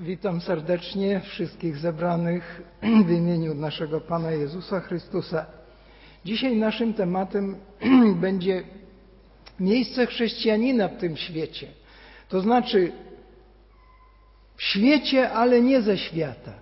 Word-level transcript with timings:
Witam 0.00 0.40
serdecznie 0.40 1.20
wszystkich 1.20 1.76
zebranych 1.76 2.62
w 3.06 3.10
imieniu 3.10 3.54
naszego 3.54 4.00
Pana 4.00 4.30
Jezusa 4.30 4.80
Chrystusa. 4.80 5.46
Dzisiaj 6.24 6.56
naszym 6.56 6.94
tematem 6.94 7.56
będzie 8.20 8.62
miejsce 9.60 10.06
chrześcijanina 10.06 10.88
w 10.88 10.96
tym 10.96 11.16
świecie. 11.16 11.66
To 12.28 12.40
znaczy 12.40 12.92
w 14.56 14.62
świecie, 14.62 15.30
ale 15.30 15.60
nie 15.60 15.82
ze 15.82 15.98
świata. 15.98 16.52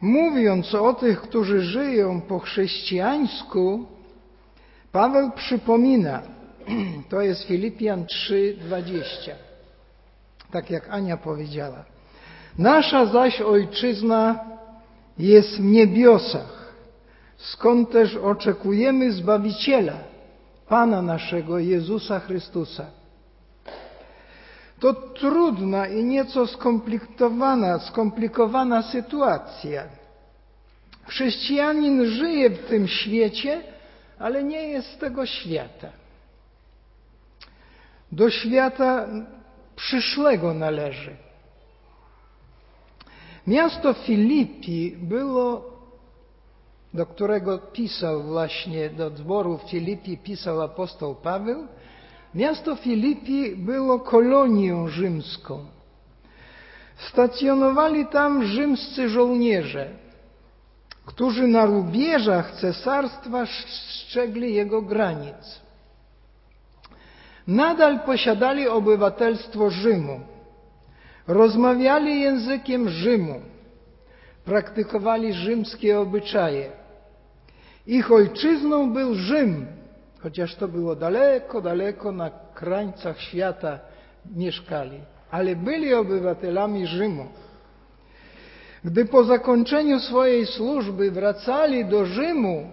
Mówiąc 0.00 0.74
o 0.74 0.94
tych, 0.94 1.20
którzy 1.20 1.60
żyją 1.60 2.20
po 2.20 2.38
chrześcijańsku, 2.38 3.86
Paweł 4.92 5.30
przypomina, 5.30 6.22
to 7.10 7.20
jest 7.20 7.44
Filipian 7.44 8.04
3:20. 8.04 9.47
Tak 10.50 10.70
jak 10.70 10.88
Ania 10.90 11.16
powiedziała. 11.16 11.84
Nasza 12.58 13.06
zaś 13.06 13.40
ojczyzna 13.40 14.40
jest 15.18 15.56
w 15.56 15.60
niebiosach, 15.60 16.72
skąd 17.36 17.90
też 17.90 18.16
oczekujemy 18.16 19.12
Zbawiciela, 19.12 19.98
Pana 20.68 21.02
naszego 21.02 21.58
Jezusa 21.58 22.20
Chrystusa. 22.20 22.86
To 24.80 24.94
trudna 24.94 25.86
i 25.86 26.04
nieco 26.04 26.46
skomplikowana, 26.46 27.78
skomplikowana 27.78 28.82
sytuacja. 28.82 29.82
Chrześcijanin 31.06 32.04
żyje 32.04 32.50
w 32.50 32.66
tym 32.66 32.88
świecie, 32.88 33.60
ale 34.18 34.44
nie 34.44 34.68
jest 34.68 34.92
z 34.92 34.98
tego 34.98 35.26
świata. 35.26 35.88
Do 38.12 38.30
świata 38.30 39.06
przyszłego 39.78 40.54
należy. 40.54 41.16
Miasto 43.46 43.94
Filipi 43.94 44.96
było, 44.96 45.64
do 46.94 47.06
którego 47.06 47.58
pisał 47.58 48.22
właśnie, 48.22 48.90
do 48.90 49.10
dworu 49.10 49.58
Filipi 49.70 50.18
pisał 50.18 50.62
apostoł 50.62 51.14
Paweł, 51.14 51.66
miasto 52.34 52.76
Filipi 52.76 53.56
było 53.56 54.00
kolonią 54.00 54.88
rzymską. 54.88 55.66
Stacjonowali 56.96 58.06
tam 58.06 58.44
rzymscy 58.44 59.08
żołnierze, 59.08 59.90
którzy 61.06 61.46
na 61.46 61.66
rubieżach 61.66 62.52
cesarstwa 62.60 63.46
strzegli 63.46 64.54
jego 64.54 64.82
granic 64.82 65.67
nadal 67.48 68.00
posiadali 68.00 68.68
obywatelstwo 68.68 69.70
Rzymu, 69.70 70.20
rozmawiali 71.26 72.20
językiem 72.20 72.88
Rzymu, 72.88 73.40
praktykowali 74.44 75.32
rzymskie 75.32 76.00
obyczaje. 76.00 76.70
Ich 77.86 78.12
ojczyzną 78.12 78.92
był 78.92 79.14
Rzym, 79.14 79.66
chociaż 80.20 80.54
to 80.54 80.68
było 80.68 80.96
daleko, 80.96 81.60
daleko 81.60 82.12
na 82.12 82.30
krańcach 82.54 83.20
świata 83.20 83.78
mieszkali, 84.36 85.00
ale 85.30 85.56
byli 85.56 85.94
obywatelami 85.94 86.86
Rzymu. 86.86 87.26
Gdy 88.84 89.04
po 89.04 89.24
zakończeniu 89.24 90.00
swojej 90.00 90.46
służby 90.46 91.10
wracali 91.10 91.84
do 91.84 92.06
Rzymu, 92.06 92.70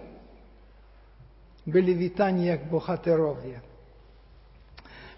byli 1.66 1.94
witani 1.94 2.46
jak 2.46 2.68
bohaterowie. 2.68 3.60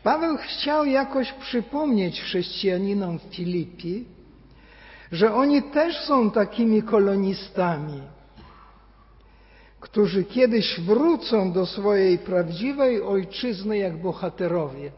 Paweł 0.02 0.36
chciał 0.36 0.86
jakoś 0.86 1.32
przypomnieć 1.32 2.20
chrześcijaninom 2.20 3.18
w 3.18 3.22
Filipi, 3.22 4.04
że 5.12 5.34
oni 5.34 5.62
też 5.62 5.96
są 5.96 6.30
takimi 6.30 6.82
kolonistami, 6.82 8.02
którzy 9.80 10.24
kiedyś 10.24 10.80
wrócą 10.80 11.52
do 11.52 11.66
swojej 11.66 12.18
prawdziwej 12.18 13.02
ojczyzny 13.02 13.78
jak 13.78 13.96
bohaterowie. 13.96 14.92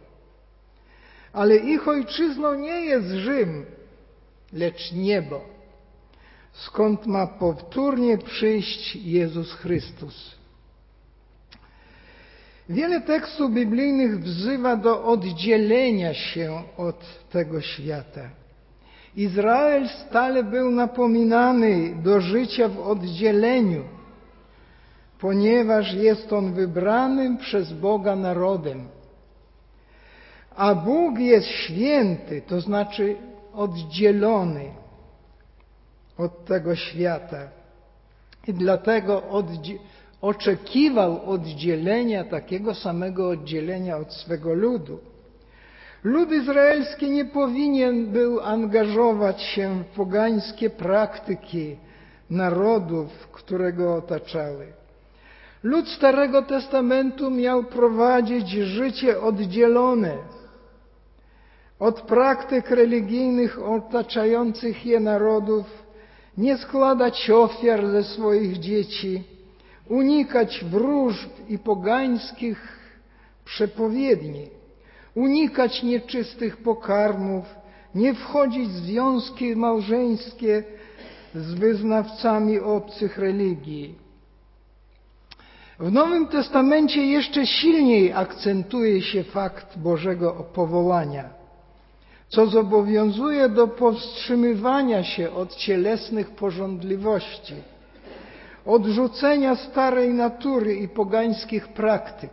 Ale 1.32 1.56
ich 1.56 1.88
ojczyzną 1.88 2.54
nie 2.54 2.80
jest 2.80 3.08
Rzym, 3.08 3.66
lecz 4.52 4.92
niebo, 4.92 5.40
skąd 6.52 7.06
ma 7.06 7.26
powtórnie 7.26 8.18
przyjść 8.18 8.96
Jezus 8.96 9.52
Chrystus. 9.52 10.39
Wiele 12.70 13.00
tekstów 13.00 13.52
biblijnych 13.52 14.20
wzywa 14.20 14.76
do 14.76 15.04
oddzielenia 15.04 16.14
się 16.14 16.62
od 16.76 17.28
tego 17.30 17.60
świata. 17.60 18.30
Izrael 19.16 19.88
stale 19.88 20.44
był 20.44 20.70
napominany 20.70 21.94
do 22.02 22.20
życia 22.20 22.68
w 22.68 22.78
oddzieleniu, 22.78 23.84
ponieważ 25.18 25.94
jest 25.94 26.32
on 26.32 26.52
wybranym 26.52 27.38
przez 27.38 27.72
Boga 27.72 28.16
narodem. 28.16 28.88
A 30.56 30.74
Bóg 30.74 31.18
jest 31.18 31.46
święty, 31.46 32.42
to 32.42 32.60
znaczy 32.60 33.16
oddzielony 33.52 34.64
od 36.18 36.44
tego 36.44 36.76
świata. 36.76 37.48
I 38.46 38.54
dlatego 38.54 39.28
oddzielony 39.28 39.99
oczekiwał 40.20 41.30
oddzielenia, 41.30 42.24
takiego 42.24 42.74
samego 42.74 43.28
oddzielenia 43.28 43.96
od 43.96 44.12
swego 44.12 44.54
ludu. 44.54 44.98
Lud 46.04 46.32
izraelski 46.32 47.10
nie 47.10 47.24
powinien 47.24 48.06
był 48.06 48.40
angażować 48.40 49.42
się 49.42 49.84
w 49.84 49.96
pogańskie 49.96 50.70
praktyki 50.70 51.76
narodów, 52.30 53.28
które 53.32 53.72
go 53.72 53.94
otaczały. 53.94 54.66
Lud 55.62 55.88
Starego 55.88 56.42
Testamentu 56.42 57.30
miał 57.30 57.64
prowadzić 57.64 58.50
życie 58.50 59.20
oddzielone 59.20 60.16
od 61.80 62.00
praktyk 62.02 62.70
religijnych 62.70 63.62
otaczających 63.62 64.86
je 64.86 65.00
narodów, 65.00 65.66
nie 66.38 66.58
składać 66.58 67.30
ofiar 67.30 67.86
ze 67.86 68.04
swoich 68.04 68.58
dzieci, 68.58 69.22
unikać 69.90 70.64
wróżb 70.64 71.30
i 71.48 71.58
pogańskich 71.58 72.78
przepowiedni, 73.44 74.48
unikać 75.14 75.82
nieczystych 75.82 76.56
pokarmów, 76.56 77.44
nie 77.94 78.14
wchodzić 78.14 78.68
w 78.68 78.76
związki 78.76 79.56
małżeńskie 79.56 80.64
z 81.34 81.54
wyznawcami 81.54 82.58
obcych 82.58 83.18
religii. 83.18 83.94
W 85.78 85.92
Nowym 85.92 86.26
Testamencie 86.26 87.06
jeszcze 87.06 87.46
silniej 87.46 88.12
akcentuje 88.12 89.02
się 89.02 89.24
fakt 89.24 89.78
Bożego 89.78 90.32
powołania, 90.54 91.30
co 92.28 92.46
zobowiązuje 92.46 93.48
do 93.48 93.68
powstrzymywania 93.68 95.04
się 95.04 95.30
od 95.30 95.56
cielesnych 95.56 96.30
porządliwości 96.30 97.54
odrzucenia 98.66 99.56
starej 99.56 100.14
natury 100.14 100.74
i 100.74 100.88
pogańskich 100.88 101.68
praktyk. 101.68 102.30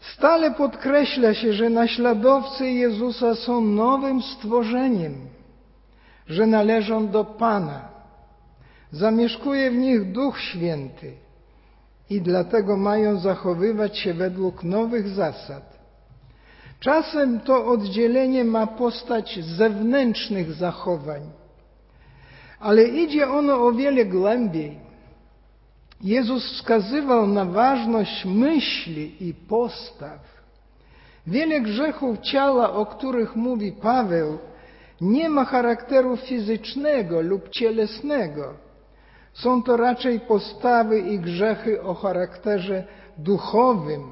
Stale 0.00 0.50
podkreśla 0.50 1.34
się, 1.34 1.52
że 1.52 1.70
naśladowcy 1.70 2.70
Jezusa 2.70 3.34
są 3.34 3.60
nowym 3.60 4.22
stworzeniem, 4.22 5.14
że 6.26 6.46
należą 6.46 7.08
do 7.08 7.24
Pana. 7.24 7.88
Zamieszkuje 8.92 9.70
w 9.70 9.76
nich 9.76 10.12
Duch 10.12 10.40
Święty 10.40 11.12
i 12.10 12.20
dlatego 12.20 12.76
mają 12.76 13.18
zachowywać 13.18 13.98
się 13.98 14.14
według 14.14 14.64
nowych 14.64 15.08
zasad. 15.08 15.78
Czasem 16.80 17.40
to 17.40 17.66
oddzielenie 17.66 18.44
ma 18.44 18.66
postać 18.66 19.38
zewnętrznych 19.42 20.52
zachowań 20.52 21.22
ale 22.60 22.84
idzie 22.84 23.28
ono 23.28 23.66
o 23.66 23.72
wiele 23.72 24.04
głębiej. 24.04 24.78
Jezus 26.00 26.52
wskazywał 26.52 27.26
na 27.26 27.44
ważność 27.44 28.24
myśli 28.24 29.28
i 29.28 29.34
postaw. 29.34 30.34
Wiele 31.26 31.60
grzechów 31.60 32.18
ciała, 32.18 32.72
o 32.72 32.86
których 32.86 33.36
mówi 33.36 33.72
Paweł, 33.72 34.38
nie 35.00 35.28
ma 35.28 35.44
charakteru 35.44 36.16
fizycznego 36.16 37.20
lub 37.20 37.48
cielesnego. 37.48 38.54
Są 39.32 39.62
to 39.62 39.76
raczej 39.76 40.20
postawy 40.20 41.00
i 41.00 41.18
grzechy 41.18 41.82
o 41.82 41.94
charakterze 41.94 42.84
duchowym, 43.18 44.02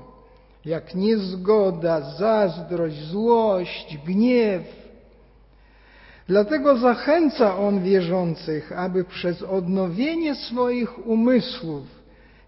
jak 0.64 0.94
niezgoda, 0.94 2.00
zazdrość, 2.00 2.96
złość, 2.96 3.98
gniew, 4.06 4.81
Dlatego 6.32 6.76
zachęca 6.76 7.58
on 7.58 7.82
wierzących, 7.82 8.72
aby 8.72 9.04
przez 9.04 9.42
odnowienie 9.42 10.34
swoich 10.34 11.06
umysłów 11.06 11.82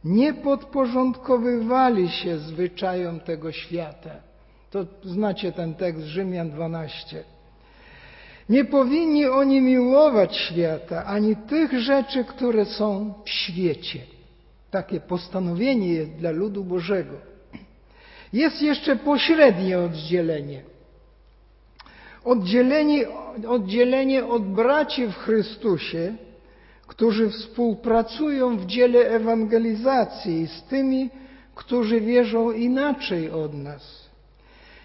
nie 0.05 0.35
podporządkowywali 0.35 2.09
się 2.09 2.39
zwyczajom 2.39 3.21
tego 3.21 3.53
świata. 3.53 4.11
To 4.71 4.87
znacie 5.03 5.53
ten 5.53 5.75
tekst 5.75 6.03
Rzymian 6.03 6.51
12. 6.51 7.25
Nie 8.49 8.65
powinni 8.65 9.27
oni 9.27 9.61
miłować 9.61 10.37
świata, 10.37 11.05
ani 11.05 11.37
tych 11.37 11.81
rzeczy, 11.81 12.25
które 12.25 12.65
są 12.65 13.15
w 13.25 13.31
świecie. 13.31 14.01
Takie 14.71 15.01
postanowienie 15.01 15.89
jest 15.89 16.11
dla 16.11 16.31
ludu 16.31 16.65
Bożego. 16.65 17.17
Jest 18.33 18.63
jeszcze 18.63 18.97
pośrednie 18.97 19.79
oddzielenie. 19.79 20.74
Oddzielenie, 22.25 24.27
od 24.27 24.47
braci 24.47 25.07
w 25.07 25.15
Chrystusie, 25.15 26.15
którzy 26.87 27.31
współpracują 27.31 28.57
w 28.57 28.67
dziele 28.67 28.99
ewangelizacji 28.99 30.47
z 30.47 30.63
tymi, 30.63 31.11
którzy 31.55 32.01
wierzą 32.01 32.53
inaczej 32.53 33.31
od 33.31 33.55
nas. 33.55 34.09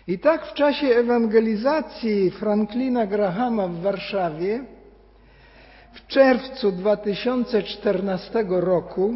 I 0.07 0.19
tak 0.19 0.45
w 0.45 0.53
czasie 0.53 0.87
ewangelizacji 0.87 2.31
Franklina 2.31 3.07
Grahama 3.07 3.67
w 3.67 3.81
Warszawie 3.81 4.63
w 5.93 6.07
czerwcu 6.07 6.71
2014 6.71 8.45
roku 8.47 9.13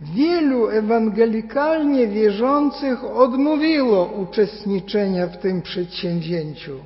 wielu 0.00 0.68
ewangelikalnie 0.68 2.06
wierzących 2.06 3.04
odmówiło 3.04 4.04
uczestniczenia 4.04 5.26
w 5.26 5.38
tym 5.38 5.62
przedsięwzięciu, 5.62 6.80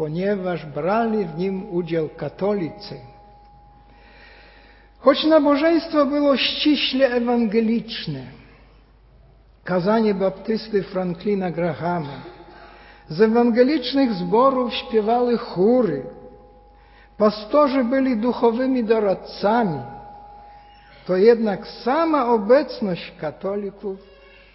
ponieważ 0.00 0.66
brali 0.66 1.24
w 1.24 1.38
nim 1.38 1.70
udział 1.70 2.08
katolicy. 2.08 2.96
Choć 4.98 5.24
nabożeństwo 5.24 6.06
było 6.06 6.36
ściśle 6.36 7.06
ewangeliczne, 7.06 8.22
kazanie 9.64 10.14
baptysty 10.14 10.82
Franklina 10.82 11.50
Grahama, 11.50 12.22
z 13.08 13.20
ewangelicznych 13.20 14.12
zborów 14.12 14.74
śpiewały 14.74 15.38
chóry, 15.38 16.02
pastorzy 17.18 17.84
byli 17.84 18.16
duchowymi 18.16 18.84
doradcami, 18.84 19.80
to 21.06 21.16
jednak 21.16 21.66
sama 21.66 22.26
obecność 22.26 23.12
katolików 23.20 23.98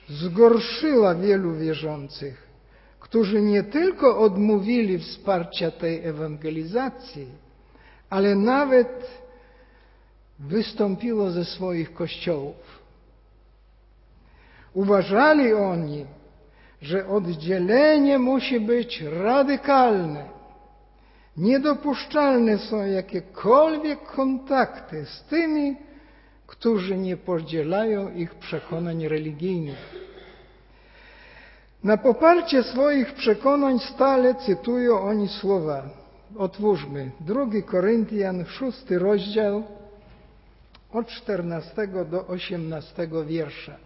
zgorszyła 0.09 1.15
wielu 1.15 1.53
wierzących, 1.53 2.44
którzy 3.15 3.41
nie 3.41 3.63
tylko 3.63 4.19
odmówili 4.19 4.99
wsparcia 4.99 5.71
tej 5.71 6.05
ewangelizacji, 6.05 7.27
ale 8.09 8.35
nawet 8.35 9.21
wystąpiło 10.39 11.31
ze 11.31 11.45
swoich 11.45 11.93
kościołów. 11.93 12.79
Uważali 14.73 15.53
oni, 15.53 16.05
że 16.81 17.07
oddzielenie 17.07 18.19
musi 18.19 18.59
być 18.59 19.01
radykalne. 19.01 20.25
Niedopuszczalne 21.37 22.57
są 22.57 22.85
jakiekolwiek 22.85 24.03
kontakty 24.03 25.05
z 25.05 25.23
tymi, 25.23 25.75
którzy 26.47 26.97
nie 26.97 27.17
podzielają 27.17 28.13
ich 28.13 28.35
przekonań 28.35 29.07
religijnych. 29.07 30.05
Na 31.85 31.97
poparcie 31.97 32.63
swoich 32.63 33.13
przekonań 33.13 33.79
stale 33.79 34.35
cytują 34.35 34.99
oni 35.01 35.27
słowa. 35.27 35.83
Otwórzmy 36.37 37.11
2 37.19 37.45
Koryntian, 37.65 38.45
6 38.45 38.89
rozdział, 38.89 39.63
od 40.91 41.07
14 41.07 41.87
do 42.11 42.27
18 42.27 43.07
wiersza. 43.27 43.77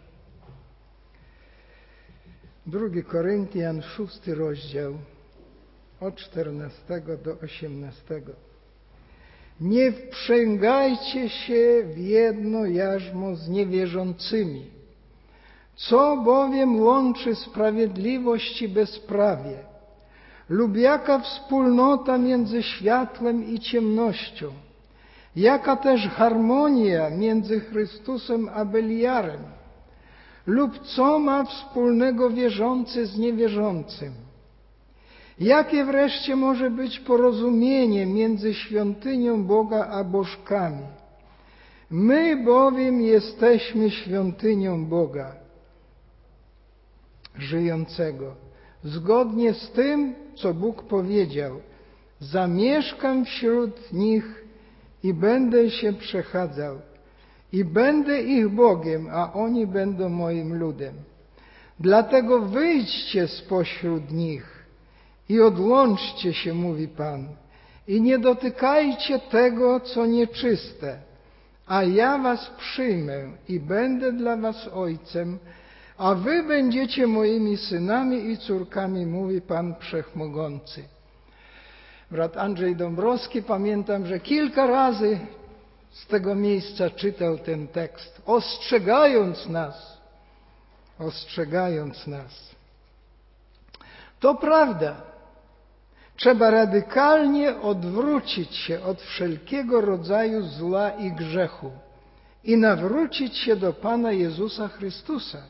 2 2.66 2.80
Koryntian, 3.08 3.82
6 3.82 4.28
rozdział, 4.28 4.94
od 6.00 6.16
14 6.16 7.02
do 7.24 7.38
18. 7.44 8.22
Nie 9.62 9.92
wprzęgajcie 9.92 11.30
się 11.30 11.84
w 11.94 11.98
jedno 11.98 12.66
jarzmo 12.66 13.36
z 13.36 13.50
niewierzącymi. 13.50 14.79
Co 15.80 16.18
bowiem 16.18 16.82
łączy 16.82 17.36
sprawiedliwość 17.36 18.62
i 18.62 18.68
bezprawie? 18.68 19.58
Lub 20.50 20.78
jaka 20.78 21.20
wspólnota 21.20 22.18
między 22.18 22.64
światłem 22.64 23.48
i 23.48 23.60
ciemnością? 23.60 24.48
Jaka 25.36 25.76
też 25.76 26.08
harmonia 26.08 27.10
między 27.10 27.60
Chrystusem 27.60 28.50
a 28.54 28.66
Beliarem? 28.66 29.40
Lub 30.48 30.80
co 30.80 31.20
ma 31.20 31.44
wspólnego 31.44 32.30
wierzący 32.30 33.06
z 33.06 33.18
niewierzącym? 33.18 34.14
Jakie 35.40 35.86
wreszcie 35.86 36.36
może 36.36 36.70
być 36.70 37.00
porozumienie 37.00 38.06
między 38.06 38.54
świątynią 38.54 39.44
Boga 39.44 39.88
a 39.88 40.04
bożkami? 40.04 40.86
My 41.92 42.44
bowiem 42.44 43.02
jesteśmy 43.02 43.92
świątynią 43.92 44.86
Boga 44.86 45.49
żyjącego. 47.42 48.36
Zgodnie 48.84 49.54
z 49.54 49.72
tym, 49.72 50.16
co 50.36 50.54
Bóg 50.54 50.84
powiedział, 50.84 51.62
zamieszkam 52.20 53.26
wśród 53.26 53.94
nich 53.94 54.46
i 55.04 55.14
będę 55.14 55.70
się 55.70 55.94
przechadzał 55.94 56.82
i 57.54 57.66
będę 57.66 58.22
ich 58.22 58.50
Bogiem, 58.50 59.08
a 59.12 59.34
oni 59.34 59.68
będą 59.68 60.10
moim 60.10 60.60
ludem. 60.60 60.94
Dlatego 61.80 62.42
wyjdźcie 62.42 63.28
spośród 63.28 64.12
nich 64.12 64.66
i 65.30 65.42
odłączcie 65.42 66.34
się, 66.34 66.54
mówi 66.54 66.88
Pan, 66.88 67.28
i 67.88 68.02
nie 68.02 68.20
dotykajcie 68.20 69.20
tego, 69.20 69.80
co 69.80 70.06
nieczyste, 70.06 71.00
a 71.68 71.84
ja 71.84 72.18
was 72.18 72.52
przyjmę 72.58 73.32
i 73.50 73.60
będę 73.60 74.12
dla 74.12 74.38
was 74.38 74.68
ojcem, 74.74 75.40
a 76.00 76.16
wy 76.16 76.44
będziecie 76.44 77.08
moimi 77.08 77.58
synami 77.58 78.30
i 78.30 78.38
córkami, 78.38 79.06
mówi 79.06 79.42
Pan 79.42 79.76
Wszechmogący. 79.80 80.84
Brat 82.12 82.38
Andrzej 82.38 82.76
Dąbrowski, 82.76 83.44
pamiętam, 83.44 84.06
że 84.06 84.20
kilka 84.20 84.68
razy 84.68 85.20
z 85.92 86.08
tego 86.08 86.36
miejsca 86.36 86.90
czytał 86.90 87.38
ten 87.38 87.68
tekst, 87.68 88.22
ostrzegając 88.26 89.50
nas, 89.50 89.98
ostrzegając 91.00 92.08
nas. 92.08 92.56
To 94.20 94.36
prawda, 94.36 95.02
Trzeba 96.16 96.50
radykalnie 96.50 97.62
odwrócić 97.62 98.56
się 98.56 98.84
od 98.84 99.02
wszelkiego 99.02 99.82
rodzaju 99.82 100.42
zła 100.42 100.90
i 100.90 101.12
grzechu 101.12 101.72
i 102.44 102.58
nawrócić 102.58 103.38
się 103.38 103.56
do 103.56 103.74
Pana 103.74 104.12
Jezusa 104.12 104.68
Chrystusa. 104.68 105.42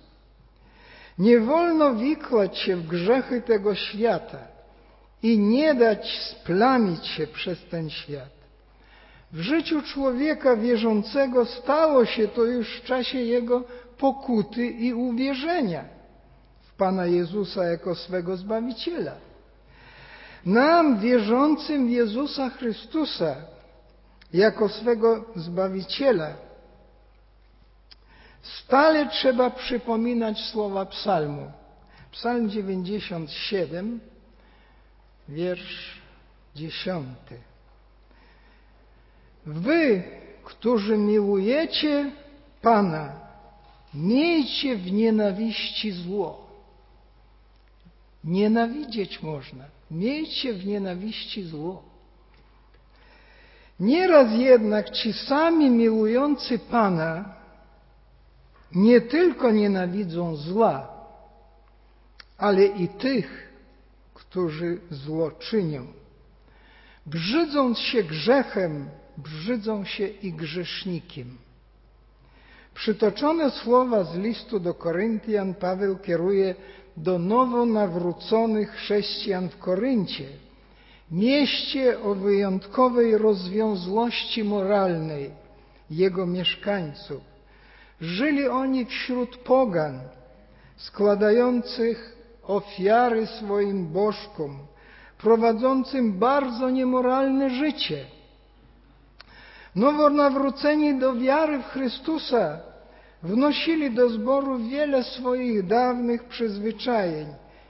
Nie 1.19 1.39
wolno 1.39 1.95
wikłać 1.95 2.57
się 2.57 2.75
w 2.75 2.87
grzechy 2.87 3.41
tego 3.41 3.75
świata 3.75 4.37
i 5.23 5.39
nie 5.39 5.73
dać 5.75 6.19
splamić 6.19 7.07
się 7.07 7.27
przez 7.27 7.65
ten 7.65 7.89
świat. 7.89 8.39
W 9.31 9.39
życiu 9.39 9.81
człowieka 9.81 10.55
wierzącego 10.55 11.45
stało 11.45 12.05
się 12.05 12.27
to 12.27 12.43
już 12.45 12.79
w 12.79 12.83
czasie 12.83 13.17
jego 13.19 13.63
pokuty 13.97 14.67
i 14.67 14.93
uwierzenia 14.93 15.83
w 16.61 16.73
Pana 16.73 17.05
Jezusa 17.05 17.65
jako 17.65 17.95
swego 17.95 18.37
Zbawiciela. 18.37 19.13
Nam, 20.45 20.99
wierzącym 20.99 21.87
w 21.87 21.89
Jezusa 21.89 22.49
Chrystusa, 22.49 23.35
jako 24.33 24.69
swego 24.69 25.25
Zbawiciela, 25.35 26.33
stale 28.41 29.09
trzeba 29.09 29.49
przypominać 29.49 30.39
słowa 30.39 30.85
psalmu. 30.85 31.51
Psalm 32.11 32.49
97, 32.49 33.99
wiersz 35.29 36.01
10. 36.55 37.07
Wy, 39.45 40.03
którzy 40.43 40.97
miłujecie 40.97 42.11
Pana, 42.61 43.13
miejcie 43.93 44.75
w 44.75 44.91
nienawiści 44.91 45.91
zło. 45.91 46.47
Nienawidzieć 48.23 49.21
można. 49.23 49.65
Miejcie 49.91 50.53
w 50.53 50.65
nienawiści 50.65 51.43
zło. 51.43 51.83
Nieraz 53.79 54.33
jednak 54.33 54.89
ci 54.89 55.13
sami 55.13 55.69
miłujący 55.69 56.59
Pana 56.59 57.38
nie 58.75 59.01
tylko 59.01 59.51
nienawidzą 59.51 60.35
zła, 60.35 60.87
ale 62.37 62.65
i 62.65 62.87
tych, 62.87 63.53
którzy 64.13 64.79
zło 64.91 65.31
czynią. 65.31 65.85
Brzydząc 67.05 67.79
się 67.79 68.03
grzechem, 68.03 68.89
brzydzą 69.17 69.85
się 69.85 70.07
i 70.07 70.33
grzesznikiem. 70.33 71.37
Przytoczone 72.73 73.51
słowa 73.51 74.03
z 74.03 74.15
listu 74.15 74.59
do 74.59 74.73
Koryntian 74.73 75.53
Paweł 75.53 75.97
kieruje 75.97 76.55
do 76.97 77.19
nowo 77.19 77.65
nawróconych 77.65 78.71
chrześcijan 78.71 79.49
w 79.49 79.57
Koryncie 79.57 80.25
mieście 81.11 81.99
o 81.99 82.15
wyjątkowej 82.15 83.17
rozwiązłości 83.17 84.43
moralnej 84.43 85.31
jego 85.89 86.25
mieszkańców. 86.25 87.28
Żyli 88.01 88.47
oni 88.47 88.85
wśród 88.85 89.37
pogan, 89.37 89.99
składających 90.77 92.17
ofiary 92.43 93.27
swoim 93.27 93.87
bożkom, 93.87 94.59
prowadzącym 95.17 96.19
bardzo 96.19 96.69
niemoralne 96.69 97.49
życie. 97.49 98.05
Nowonawróceni 99.75 100.99
do 100.99 101.15
wiary 101.15 101.59
w 101.59 101.65
Chrystusa 101.65 102.59
wnosili 103.23 103.91
do 103.91 104.09
zboru 104.09 104.59
wiele 104.59 105.03
swoich 105.03 105.67
dawnych 105.67 106.23
przyzwyczajeń 106.23 107.27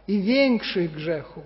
i 0.08 0.22
większych 0.22 0.92
grzechów. 0.92 1.44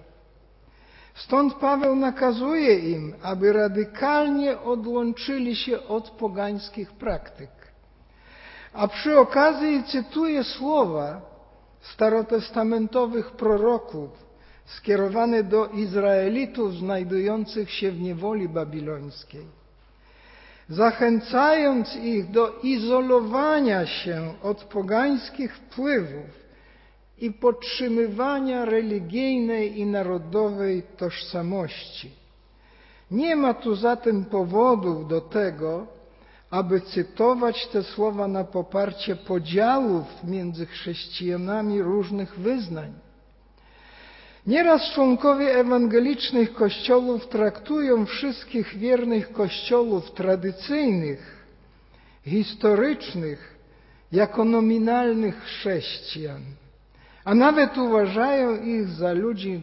Stąd 1.16 1.54
Paweł 1.54 1.96
nakazuje 1.96 2.80
im, 2.80 3.13
aby 3.22 3.54
radykalnie 3.54 4.60
odłączyli 4.60 5.56
się 5.56 5.84
od 5.84 6.10
pogańskich 6.10 6.92
praktyk. 6.92 7.62
A 8.74 8.88
przy 8.88 9.20
okazji 9.20 9.84
cytuje 9.84 10.44
słowa 10.44 11.22
starotestamentowych 11.82 13.32
proroków 13.32 14.10
skierowane 14.65 15.44
do 15.44 15.68
Izraelitów 15.68 16.74
znajdujących 16.75 17.72
się 17.72 17.92
w 17.92 18.01
niewoli 18.01 18.50
babilońskiej, 18.50 19.46
zachęcając 20.70 21.96
ich 21.96 22.32
do 22.32 22.60
izolowania 22.63 23.86
się 23.86 24.34
od 24.44 24.63
pogańskich 24.63 25.56
wpływów 25.56 26.44
i 27.18 27.32
podtrzymywania 27.32 28.65
religijnej 28.65 29.80
i 29.80 29.86
narodowej 29.86 30.84
tożsamości. 30.98 32.12
Nie 33.12 33.36
ma 33.36 33.53
tu 33.53 33.75
zatem 33.75 34.25
powodów 34.25 35.08
do 35.08 35.22
tego, 35.22 35.88
aby 36.53 36.81
cytować 36.81 37.67
te 37.67 37.83
słowa 37.83 38.27
na 38.27 38.43
poparcie 38.43 39.15
podziałów 39.15 40.24
między 40.24 40.65
chrześcijanami 40.65 41.81
różnych 41.81 42.39
wyznań. 42.39 42.93
Nieraz 44.48 44.81
członkowie 44.93 45.60
ewangelicznych 45.60 46.53
kościołów 46.53 47.27
traktują 47.27 48.05
wszystkich 48.05 48.77
wiernych 48.77 49.31
kościołów 49.31 50.12
tradycyjnych, 50.12 51.45
historycznych, 52.25 53.55
jako 54.12 54.45
nominalnych 54.45 55.43
chrześcijan, 55.43 56.41
a 57.25 57.36
nawet 57.36 57.77
uważają 57.77 58.62
ich 58.62 58.88
za 58.88 59.13
ludzi 59.13 59.62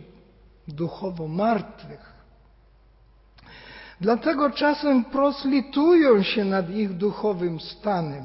duchowo 0.68 1.28
martwych. 1.28 2.09
Dlatego 4.00 4.50
czasem 4.50 5.04
proslitują 5.04 6.22
się 6.22 6.44
nad 6.44 6.70
ich 6.70 6.92
duchowym 6.92 7.60
stanem, 7.60 8.24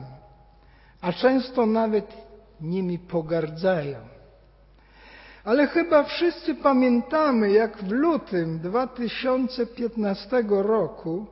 a 1.02 1.14
często 1.14 1.66
nawet 1.66 2.14
nimi 2.62 3.00
pogardzają. 3.00 3.98
Ale 5.44 5.68
chyba 5.68 6.04
wszyscy 6.04 6.56
pamiętamy, 6.56 7.52
jak 7.52 7.78
w 7.78 7.92
lutym 7.92 8.60
2015 8.60 10.44
roku 10.50 11.26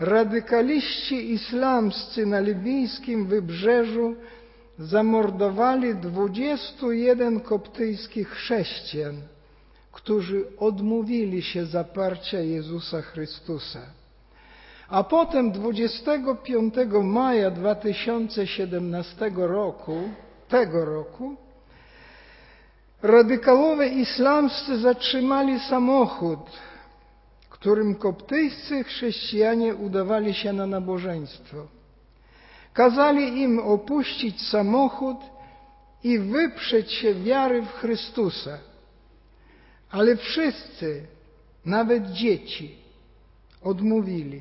radykaliści 0.00 1.32
islamscy 1.32 2.26
na 2.26 2.40
libijskim 2.40 3.26
wybrzeżu 3.26 4.14
zamordowali 4.78 5.94
21 5.94 7.40
koptyjskich 7.40 8.28
chrześcijan, 8.28 9.16
którzy 9.92 10.44
odmówili 10.58 11.42
się 11.42 11.66
zaparcia 11.66 12.40
Jezusa 12.40 13.02
Chrystusa. 13.02 13.80
A 14.88 15.04
potem 15.04 15.52
25 15.52 16.74
maja 17.02 17.50
2017 17.50 19.30
roku, 19.36 20.00
tego 20.48 20.84
roku, 20.84 21.36
radykalowie 23.02 23.88
islamscy 23.88 24.78
zatrzymali 24.78 25.60
samochód, 25.60 26.40
którym 27.50 27.94
koptyjscy 27.94 28.84
chrześcijanie 28.84 29.74
udawali 29.74 30.34
się 30.34 30.52
na 30.52 30.66
nabożeństwo. 30.66 31.56
Kazali 32.72 33.42
im 33.42 33.58
opuścić 33.58 34.48
samochód 34.48 35.16
i 36.04 36.18
wyprzeć 36.18 36.92
się 36.92 37.14
wiary 37.14 37.62
w 37.62 37.72
Chrystusa. 37.72 38.58
Ale 39.90 40.16
wszyscy, 40.16 41.06
nawet 41.64 42.10
dzieci, 42.10 42.74
odmówili 43.62 44.40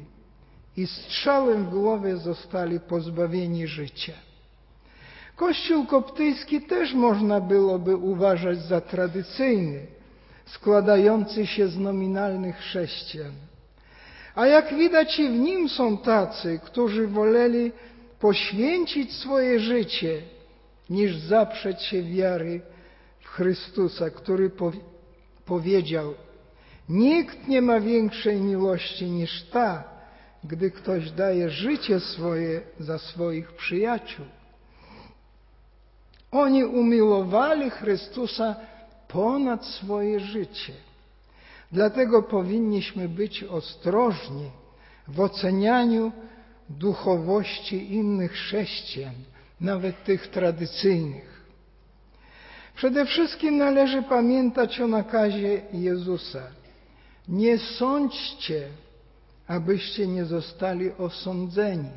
i 0.77 0.87
strzałem 0.87 1.65
w 1.65 1.69
głowie 1.69 2.17
zostali 2.17 2.79
pozbawieni 2.79 3.67
życia. 3.67 4.13
Kościół 5.35 5.85
koptyjski 5.85 6.61
też 6.61 6.93
można 6.93 7.41
byłoby 7.41 7.95
uważać 7.95 8.57
za 8.57 8.81
tradycyjny, 8.81 9.87
składający 10.45 11.47
się 11.47 11.67
z 11.67 11.77
nominalnych 11.77 12.55
chrześcijan. 12.55 13.31
A 14.35 14.47
jak 14.47 14.73
widać 14.75 15.19
i 15.19 15.29
w 15.29 15.39
nim 15.39 15.69
są 15.69 15.97
tacy, 15.97 16.59
którzy 16.63 17.07
woleli 17.07 17.71
poświęcić 18.19 19.13
swoje 19.13 19.59
życie, 19.59 20.21
niż 20.89 21.17
zaprzeć 21.17 21.81
się 21.81 22.03
wiary 22.03 22.61
w 23.19 23.27
Chrystusa, 23.27 24.09
który 24.09 24.49
powiedział: 24.49 24.98
Nikt 26.89 27.47
nie 27.47 27.61
ma 27.61 27.79
większej 27.79 28.41
miłości 28.41 29.05
niż 29.05 29.43
ta, 29.43 29.83
gdy 30.43 30.71
ktoś 30.71 31.11
daje 31.11 31.49
życie 31.49 31.99
swoje 31.99 32.61
za 32.79 32.97
swoich 32.97 33.51
przyjaciół. 33.51 34.25
Oni 36.31 36.65
umiłowali 36.65 37.69
Chrystusa 37.69 38.55
ponad 39.07 39.65
swoje 39.65 40.19
życie. 40.19 40.73
Dlatego 41.71 42.23
powinniśmy 42.23 43.09
być 43.09 43.43
ostrożni 43.43 44.51
w 45.07 45.19
ocenianiu 45.19 46.11
duchowości 46.69 47.93
innych 47.93 48.31
chrześcijan, 48.31 49.13
nawet 49.61 50.03
tych 50.03 50.27
tradycyjnych. 50.27 51.38
Przede 52.79 53.05
wszystkim 53.05 53.57
należy 53.57 54.03
pamiętać 54.03 54.81
o 54.81 54.87
nakazie 54.87 55.61
Jezusa. 55.73 56.41
Nie 57.27 57.57
sądźcie, 57.57 58.67
abyście 59.47 60.07
nie 60.07 60.25
zostali 60.25 60.91
osądzeni. 60.91 61.89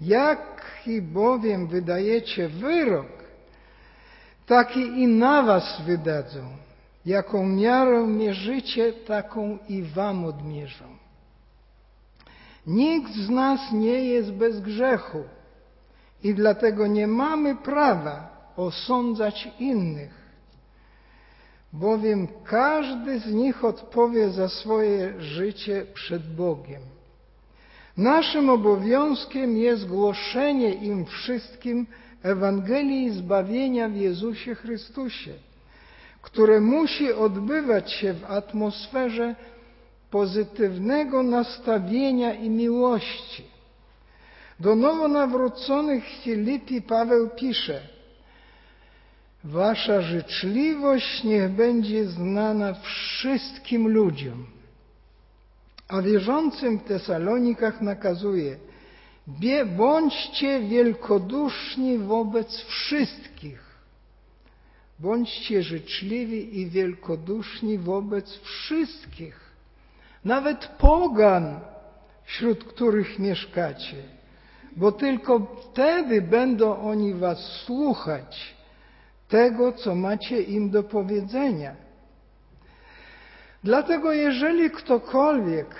Jaki 0.00 1.02
bowiem 1.02 1.66
wydajecie 1.66 2.48
wyrok, 2.48 3.06
taki 4.46 4.80
i 4.80 5.06
na 5.06 5.42
was 5.42 5.82
wydadzą. 5.86 6.40
Jaką 7.06 7.46
miarą 7.46 8.06
mierzycie, 8.06 8.92
taką 8.92 9.58
i 9.68 9.82
wam 9.82 10.24
odmierzą. 10.24 10.84
Nikt 12.66 13.14
z 13.14 13.30
nas 13.30 13.72
nie 13.72 14.04
jest 14.04 14.32
bez 14.32 14.60
grzechu 14.60 15.22
i 16.22 16.34
dlatego 16.34 16.86
nie 16.86 17.06
mamy 17.06 17.56
prawa 17.56 18.37
osądzać 18.58 19.48
innych, 19.58 20.14
bowiem 21.72 22.28
każdy 22.44 23.20
z 23.20 23.32
nich 23.32 23.64
odpowie 23.64 24.30
za 24.30 24.48
swoje 24.48 25.20
życie 25.20 25.86
przed 25.94 26.34
Bogiem. 26.34 26.82
Naszym 27.96 28.50
obowiązkiem 28.50 29.56
jest 29.56 29.86
głoszenie 29.86 30.74
im 30.74 31.06
wszystkim 31.06 31.86
Ewangelii 32.22 33.10
zbawienia 33.10 33.88
w 33.88 33.96
Jezusie 33.96 34.54
Chrystusie, 34.54 35.32
które 36.22 36.60
musi 36.60 37.12
odbywać 37.12 37.92
się 37.92 38.14
w 38.14 38.24
atmosferze 38.24 39.34
pozytywnego 40.10 41.22
nastawienia 41.22 42.34
i 42.34 42.50
miłości. 42.50 43.44
Do 44.60 44.74
nowo 44.74 45.08
nawróconych 45.08 46.04
Filipi 46.22 46.82
Paweł 46.82 47.30
pisze: 47.36 47.97
Wasza 49.44 50.02
życzliwość 50.02 51.24
niech 51.24 51.50
będzie 51.50 52.04
znana 52.04 52.74
wszystkim 52.74 53.88
ludziom. 53.88 54.46
A 55.88 56.02
wierzącym 56.02 56.78
w 56.78 56.84
Tesalonikach 56.84 57.80
nakazuje: 57.80 58.56
Bądźcie 59.76 60.60
wielkoduszni 60.60 61.98
wobec 61.98 62.60
wszystkich. 62.60 63.68
Bądźcie 64.98 65.62
życzliwi 65.62 66.60
i 66.60 66.70
wielkoduszni 66.70 67.78
wobec 67.78 68.40
wszystkich, 68.40 69.40
nawet 70.24 70.66
pogan, 70.66 71.60
wśród 72.24 72.64
których 72.64 73.18
mieszkacie, 73.18 73.96
bo 74.76 74.92
tylko 74.92 75.40
wtedy 75.40 76.22
będą 76.22 76.76
oni 76.80 77.14
was 77.14 77.38
słuchać 77.66 78.57
tego, 79.28 79.72
co 79.72 79.94
macie 79.94 80.42
im 80.42 80.70
do 80.70 80.82
powiedzenia. 80.82 81.76
Dlatego, 83.64 84.12
jeżeli 84.12 84.70
ktokolwiek 84.70 85.74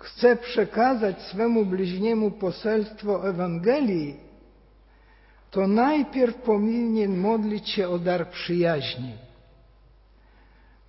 chce 0.00 0.36
przekazać 0.36 1.22
swemu 1.22 1.64
bliźniemu 1.64 2.30
poselstwo 2.30 3.28
Ewangelii, 3.28 4.20
to 5.50 5.66
najpierw 5.66 6.34
powinien 6.34 7.16
modlić 7.16 7.70
się 7.70 7.88
o 7.88 7.98
dar 7.98 8.30
przyjaźni. 8.30 9.12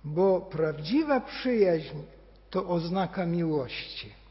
Bo 0.04 0.40
prawdziwa 0.40 1.20
przyjaźń 1.20 1.96
to 2.50 2.68
oznaka 2.68 3.26
miłości. 3.26 4.21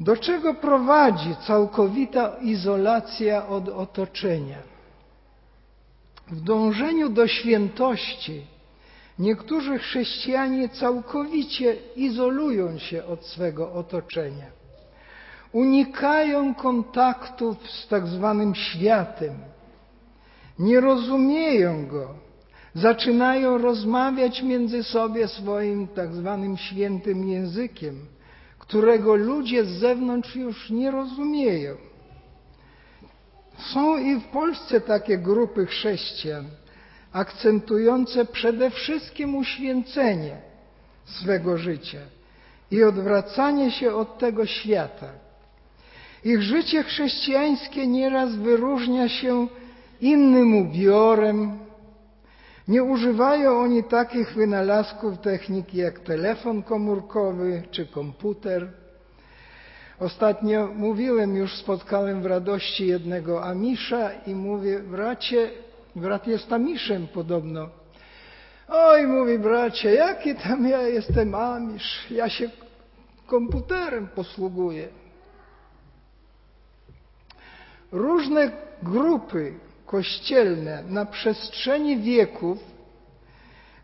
Do 0.00 0.16
czego 0.16 0.54
prowadzi 0.54 1.36
całkowita 1.46 2.36
izolacja 2.40 3.46
od 3.48 3.68
otoczenia? 3.68 4.58
W 6.26 6.40
dążeniu 6.40 7.08
do 7.08 7.26
świętości 7.26 8.46
niektórzy 9.18 9.78
chrześcijanie 9.78 10.68
całkowicie 10.68 11.76
izolują 11.96 12.78
się 12.78 13.04
od 13.04 13.26
swego 13.26 13.72
otoczenia. 13.72 14.46
Unikają 15.52 16.54
kontaktów 16.54 17.70
z 17.70 17.88
tak 17.88 18.06
zwanym 18.06 18.54
światem. 18.54 19.32
Nie 20.58 20.80
rozumieją 20.80 21.86
go. 21.86 22.08
Zaczynają 22.74 23.58
rozmawiać 23.58 24.42
między 24.42 24.82
sobą 24.82 25.26
swoim 25.26 25.88
tak 25.88 26.14
zwanym 26.14 26.56
świętym 26.56 27.28
językiem 27.28 28.13
którego 28.68 29.14
ludzie 29.14 29.64
z 29.64 29.68
zewnątrz 29.68 30.36
już 30.36 30.70
nie 30.70 30.90
rozumieją. 30.90 31.76
Są 33.58 33.98
i 33.98 34.20
w 34.20 34.24
Polsce 34.24 34.80
takie 34.80 35.18
grupy 35.18 35.66
chrześcijan, 35.66 36.44
akcentujące 37.12 38.24
przede 38.24 38.70
wszystkim 38.70 39.36
uświęcenie 39.36 40.36
swego 41.04 41.58
życia 41.58 41.98
i 42.70 42.82
odwracanie 42.82 43.70
się 43.70 43.94
od 43.94 44.18
tego 44.18 44.46
świata. 44.46 45.08
Ich 46.24 46.42
życie 46.42 46.82
chrześcijańskie 46.82 47.86
nieraz 47.86 48.36
wyróżnia 48.36 49.08
się 49.08 49.48
innym 50.00 50.56
ubiorem, 50.56 51.58
nie 52.68 52.84
używają 52.84 53.60
oni 53.60 53.84
takich 53.84 54.34
wynalazków 54.34 55.18
techniki 55.18 55.76
jak 55.78 55.98
telefon 55.98 56.62
komórkowy 56.62 57.62
czy 57.70 57.86
komputer. 57.86 58.68
Ostatnio 60.00 60.68
mówiłem, 60.74 61.36
już 61.36 61.56
spotkałem 61.56 62.22
w 62.22 62.26
radości 62.26 62.86
jednego 62.86 63.44
Amisza 63.44 64.10
i 64.26 64.34
mówię, 64.34 64.78
bracie, 64.78 65.50
brat 65.96 66.26
jest 66.26 66.52
Amiszem 66.52 67.08
podobno. 67.08 67.68
Oj, 68.68 69.06
mówi 69.06 69.38
bracie, 69.38 69.94
jaki 69.94 70.34
tam 70.34 70.68
ja 70.68 70.82
jestem 70.82 71.34
Amisz, 71.34 72.06
ja 72.10 72.28
się 72.28 72.50
komputerem 73.26 74.08
posługuję. 74.08 74.88
Różne 77.92 78.52
grupy 78.82 79.54
kościelne 79.94 80.82
na 80.88 81.06
przestrzeni 81.06 81.96
wieków 81.96 82.58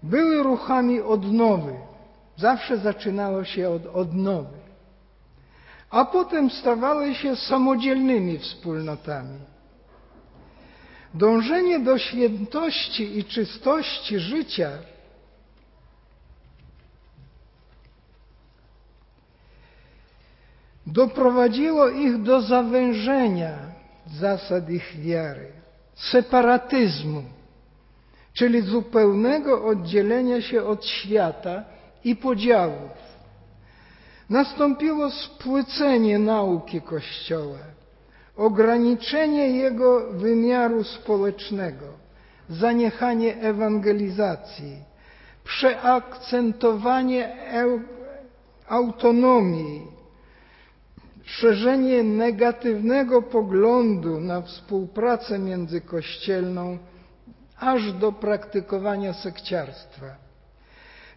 były 0.02 0.42
ruchami 0.42 1.00
odnowy. 1.00 1.74
Zawsze 2.36 2.78
zaczynało 2.78 3.44
się 3.44 3.70
od 3.70 3.86
odnowy. 3.86 4.58
A 5.90 6.04
potem 6.04 6.50
stawały 6.50 7.14
się 7.14 7.36
samodzielnymi 7.36 8.38
wspólnotami. 8.38 9.38
Dążenie 11.14 11.78
do 11.78 11.98
świętości 11.98 13.18
i 13.18 13.24
czystości 13.24 14.18
życia 14.18 14.70
doprowadziło 20.86 21.88
ich 21.88 22.22
do 22.22 22.42
zawężenia 22.42 23.58
zasad 24.06 24.70
ich 24.70 25.00
wiary 25.00 25.59
separatyzmu, 26.00 27.22
czyli 28.32 28.60
zupełnego 28.62 29.64
oddzielenia 29.64 30.42
się 30.42 30.64
od 30.64 30.86
świata 30.86 31.64
i 32.04 32.16
podziałów. 32.16 33.10
Nastąpiło 34.30 35.10
spłycenie 35.10 36.18
nauki 36.18 36.80
Kościoła, 36.80 37.58
ograniczenie 38.36 39.48
jego 39.48 40.12
wymiaru 40.12 40.84
społecznego, 40.84 41.86
zaniechanie 42.48 43.36
ewangelizacji, 43.36 44.76
przeakcentowanie 45.44 47.36
autonomii, 48.68 49.99
szerzenie 51.30 52.02
negatywnego 52.02 53.22
poglądu 53.22 54.20
na 54.20 54.42
współpracę 54.42 55.38
międzykościelną 55.38 56.78
aż 57.60 57.92
do 57.92 58.12
praktykowania 58.12 59.12
sekciarstwa. 59.12 60.06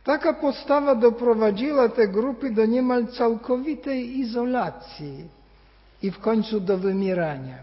Taka 0.03 0.33
postawa 0.33 0.95
doprowadziła 0.95 1.89
te 1.89 2.07
grupy 2.07 2.51
do 2.51 2.65
niemal 2.65 3.07
całkowitej 3.07 4.19
izolacji 4.19 5.27
i 6.01 6.11
w 6.11 6.19
końcu 6.19 6.59
do 6.59 6.77
wymierania. 6.77 7.57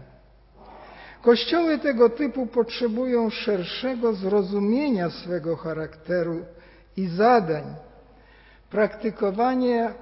Kościoły 1.21 1.79
tego 1.79 2.09
typu 2.09 2.47
potrzebują 2.47 3.29
szerszego 3.29 4.13
zrozumienia 4.13 5.09
swego 5.09 5.55
charakteru 5.55 6.45
i 6.97 7.07
zadań, 7.07 7.63
praktykowania 8.69 9.93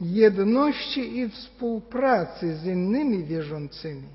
jedności 0.00 1.18
i 1.18 1.28
współpracy 1.28 2.56
z 2.56 2.66
innymi 2.66 3.24
wierzącymi, 3.24 4.08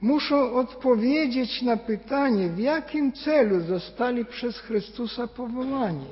muszą 0.00 0.54
odpowiedzieć 0.54 1.62
na 1.62 1.76
pytanie, 1.76 2.48
w 2.48 2.58
jakim 2.58 3.12
celu 3.12 3.60
zostali 3.60 4.24
przez 4.24 4.58
Chrystusa 4.58 5.26
powołani. 5.26 6.06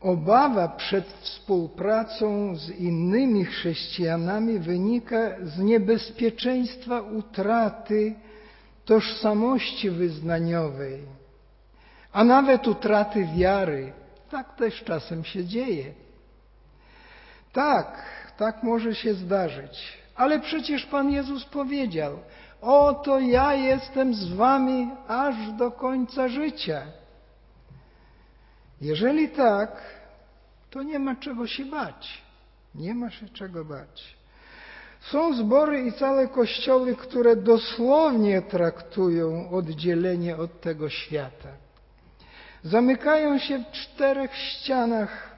Obawa 0.00 0.68
przed 0.68 1.04
współpracą 1.06 2.56
z 2.56 2.70
innymi 2.70 3.44
chrześcijanami 3.44 4.58
wynika 4.58 5.16
z 5.42 5.58
niebezpieczeństwa 5.58 7.00
utraty 7.00 8.14
tożsamości 8.84 9.90
wyznaniowej, 9.90 11.00
a 12.12 12.24
nawet 12.24 12.68
utraty 12.68 13.28
wiary. 13.36 13.92
Tak 14.30 14.56
też 14.56 14.84
czasem 14.84 15.24
się 15.24 15.44
dzieje. 15.44 15.84
Tak, 17.54 18.02
tak 18.36 18.62
może 18.62 18.94
się 18.94 19.14
zdarzyć. 19.14 19.98
Ale 20.14 20.40
przecież 20.40 20.86
Pan 20.86 21.10
Jezus 21.10 21.44
powiedział: 21.44 22.18
Oto 22.62 23.20
ja 23.20 23.54
jestem 23.54 24.14
z 24.14 24.32
wami 24.32 24.90
aż 25.08 25.52
do 25.58 25.70
końca 25.70 26.28
życia. 26.28 26.82
Jeżeli 28.80 29.28
tak, 29.28 29.82
to 30.70 30.82
nie 30.82 30.98
ma 30.98 31.16
czego 31.16 31.46
się 31.46 31.64
bać. 31.64 32.22
Nie 32.74 32.94
ma 32.94 33.10
się 33.10 33.28
czego 33.28 33.64
bać. 33.64 34.16
Są 35.00 35.34
zbory 35.34 35.82
i 35.82 35.92
całe 35.92 36.28
kościoły, 36.28 36.96
które 36.96 37.36
dosłownie 37.36 38.42
traktują 38.42 39.50
oddzielenie 39.50 40.36
od 40.36 40.60
tego 40.60 40.88
świata. 40.88 41.48
Zamykają 42.62 43.38
się 43.38 43.58
w 43.58 43.70
czterech 43.72 44.34
ścianach 44.36 45.33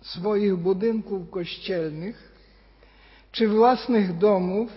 swoich 0.00 0.56
budynków 0.56 1.30
kościelnych 1.30 2.32
czy 3.32 3.48
własnych 3.48 4.18
domów 4.18 4.70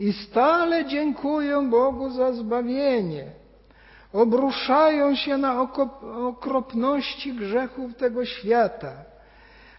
i 0.00 0.12
stale 0.12 0.84
dziękują 0.84 1.70
Bogu 1.70 2.10
za 2.10 2.32
zbawienie. 2.32 3.24
Obruszają 4.12 5.16
się 5.16 5.36
na 5.36 5.62
okropności 6.28 7.32
grzechów 7.32 7.96
tego 7.96 8.24
świata, 8.24 8.92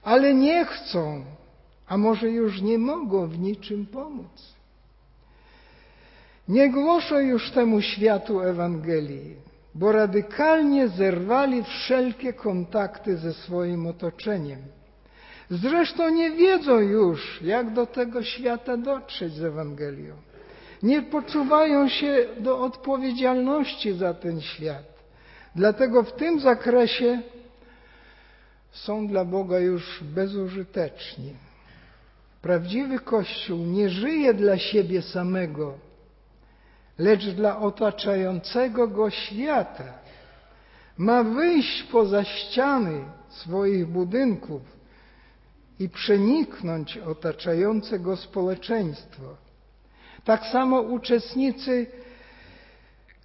ale 0.03 0.33
nie 0.33 0.65
chcą, 0.65 1.25
a 1.87 1.97
może 1.97 2.31
już 2.31 2.61
nie 2.61 2.77
mogą 2.77 3.27
w 3.27 3.39
niczym 3.39 3.85
pomóc. 3.85 4.55
Nie 6.47 6.69
głoszą 6.69 7.19
już 7.19 7.51
temu 7.51 7.81
światu 7.81 8.41
Ewangelii, 8.41 9.35
bo 9.75 9.91
radykalnie 9.91 10.87
zerwali 10.87 11.63
wszelkie 11.63 12.33
kontakty 12.33 13.17
ze 13.17 13.33
swoim 13.33 13.87
otoczeniem. 13.87 14.59
Zresztą 15.49 16.09
nie 16.09 16.31
wiedzą 16.31 16.79
już, 16.79 17.41
jak 17.41 17.73
do 17.73 17.85
tego 17.85 18.23
świata 18.23 18.77
dotrzeć 18.77 19.33
z 19.33 19.43
Ewangelią. 19.43 20.15
Nie 20.83 21.01
poczuwają 21.01 21.89
się 21.89 22.25
do 22.39 22.59
odpowiedzialności 22.59 23.93
za 23.93 24.13
ten 24.13 24.41
świat. 24.41 24.83
Dlatego 25.55 26.03
w 26.03 26.11
tym 26.11 26.39
zakresie 26.39 27.21
są 28.71 29.07
dla 29.07 29.25
Boga 29.25 29.59
już 29.59 30.03
bezużyteczni. 30.03 31.33
Prawdziwy 32.41 32.99
Kościół 32.99 33.57
nie 33.57 33.89
żyje 33.89 34.33
dla 34.33 34.57
siebie 34.57 35.01
samego, 35.01 35.77
lecz 36.97 37.25
dla 37.25 37.59
otaczającego 37.59 38.87
go 38.87 39.09
świata. 39.09 39.93
Ma 40.97 41.23
wyjść 41.23 41.83
poza 41.83 42.23
ściany 42.23 43.05
swoich 43.29 43.87
budynków 43.87 44.61
i 45.79 45.89
przeniknąć 45.89 46.97
otaczające 46.97 47.99
go 47.99 48.17
społeczeństwo. 48.17 49.23
Tak 50.25 50.45
samo 50.45 50.81
uczestnicy 50.81 51.87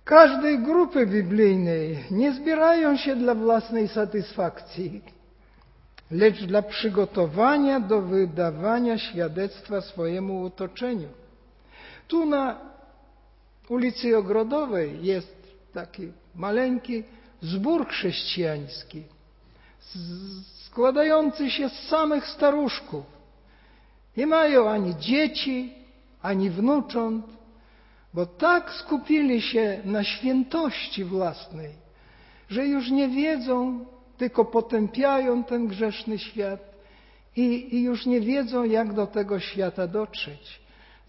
każdej 0.04 0.58
grupy 0.58 1.06
biblijnej 1.06 2.04
nie 2.10 2.32
zbierają 2.32 2.96
się 2.96 3.16
dla 3.16 3.34
własnej 3.34 3.88
satysfakcji, 3.88 5.02
lecz 6.10 6.44
dla 6.44 6.62
przygotowania 6.62 7.80
do 7.80 8.02
wydawania 8.02 8.98
świadectwa 8.98 9.80
swojemu 9.80 10.46
otoczeniu. 10.46 11.08
Tu 12.08 12.26
na 12.26 12.69
ulicy 13.70 14.16
Ogrodowej 14.16 15.04
jest 15.04 15.36
taki 15.72 16.12
maleńki 16.34 17.04
zbór 17.42 17.88
chrześcijański, 17.88 19.02
składający 20.64 21.50
się 21.50 21.68
z 21.68 21.88
samych 21.88 22.26
staruszków. 22.26 23.04
Nie 24.16 24.26
mają 24.26 24.70
ani 24.70 24.96
dzieci, 24.96 25.74
ani 26.22 26.50
wnucząt, 26.50 27.26
bo 28.14 28.26
tak 28.26 28.70
skupili 28.70 29.42
się 29.42 29.80
na 29.84 30.04
świętości 30.04 31.04
własnej, 31.04 31.70
że 32.48 32.66
już 32.66 32.90
nie 32.90 33.08
wiedzą, 33.08 33.86
tylko 34.18 34.44
potępiają 34.44 35.44
ten 35.44 35.66
grzeszny 35.66 36.18
świat 36.18 36.60
i, 37.36 37.76
i 37.76 37.82
już 37.82 38.06
nie 38.06 38.20
wiedzą, 38.20 38.64
jak 38.64 38.94
do 38.94 39.06
tego 39.06 39.40
świata 39.40 39.86
dotrzeć. 39.86 40.60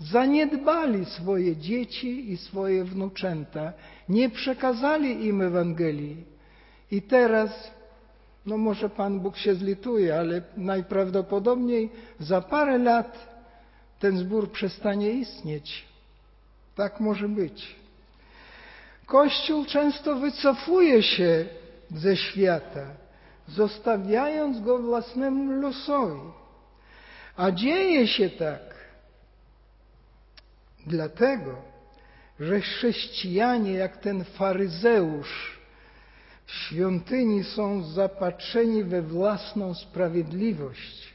Zaniedbali 0.01 1.05
swoje 1.05 1.57
dzieci 1.57 2.31
i 2.31 2.37
swoje 2.37 2.83
wnuczęta, 2.83 3.73
nie 4.09 4.29
przekazali 4.29 5.25
im 5.25 5.41
Ewangelii. 5.41 6.23
I 6.91 7.01
teraz, 7.01 7.71
no 8.45 8.57
może 8.57 8.89
Pan 8.89 9.19
Bóg 9.19 9.37
się 9.37 9.55
zlituje, 9.55 10.19
ale 10.19 10.41
najprawdopodobniej 10.57 11.89
za 12.19 12.41
parę 12.41 12.77
lat 12.77 13.31
ten 13.99 14.17
zbór 14.17 14.51
przestanie 14.51 15.11
istnieć. 15.11 15.85
Tak 16.75 16.99
może 16.99 17.29
być. 17.29 17.75
Kościół 19.05 19.65
często 19.65 20.15
wycofuje 20.15 21.03
się 21.03 21.45
ze 21.91 22.17
świata, 22.17 22.87
zostawiając 23.47 24.59
go 24.59 24.79
własnemu 24.79 25.51
losowi. 25.51 26.21
A 27.37 27.51
dzieje 27.51 28.07
się 28.07 28.29
tak 28.29 28.70
dlatego, 30.87 31.55
że 32.39 32.61
chrześcijanie, 32.61 33.73
jak 33.73 33.97
ten 33.97 34.23
faryzeusz, 34.23 35.61
w 36.45 36.51
świątyni 36.51 37.43
są 37.43 37.83
zapatrzeni 37.83 38.83
we 38.83 39.01
własną 39.01 39.73
sprawiedliwość, 39.73 41.13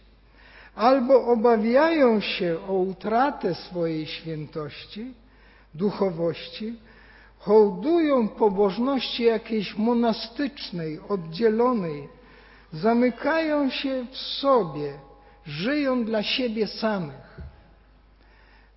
albo 0.75 1.27
obawiają 1.27 2.21
się 2.21 2.59
o 2.69 2.73
utratę 2.73 3.55
swojej 3.55 4.07
świętości, 4.07 5.15
duchowości, 5.75 6.75
hołdują 7.39 8.29
pobożności 8.29 9.23
jakiejś 9.23 9.77
monastycznej, 9.77 11.01
oddzielonej, 11.09 12.09
zamykają 12.73 13.71
się 13.71 14.07
w 14.11 14.17
sobie, 14.17 14.93
żyją 15.45 16.05
dla 16.05 16.23
siebie 16.23 16.67
samych. 16.67 17.26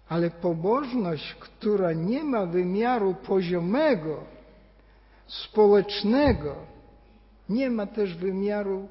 Ale 0.10 0.30
pobożność, 0.30 1.36
która 1.36 1.94
nie 1.94 2.24
ma 2.24 2.46
wymiaru 2.46 3.16
poziomego, 3.16 4.24
społecznego, 5.28 6.56
nie 7.50 7.70
ma 7.70 7.88
też 7.88 8.16
wymiaru 8.16 8.88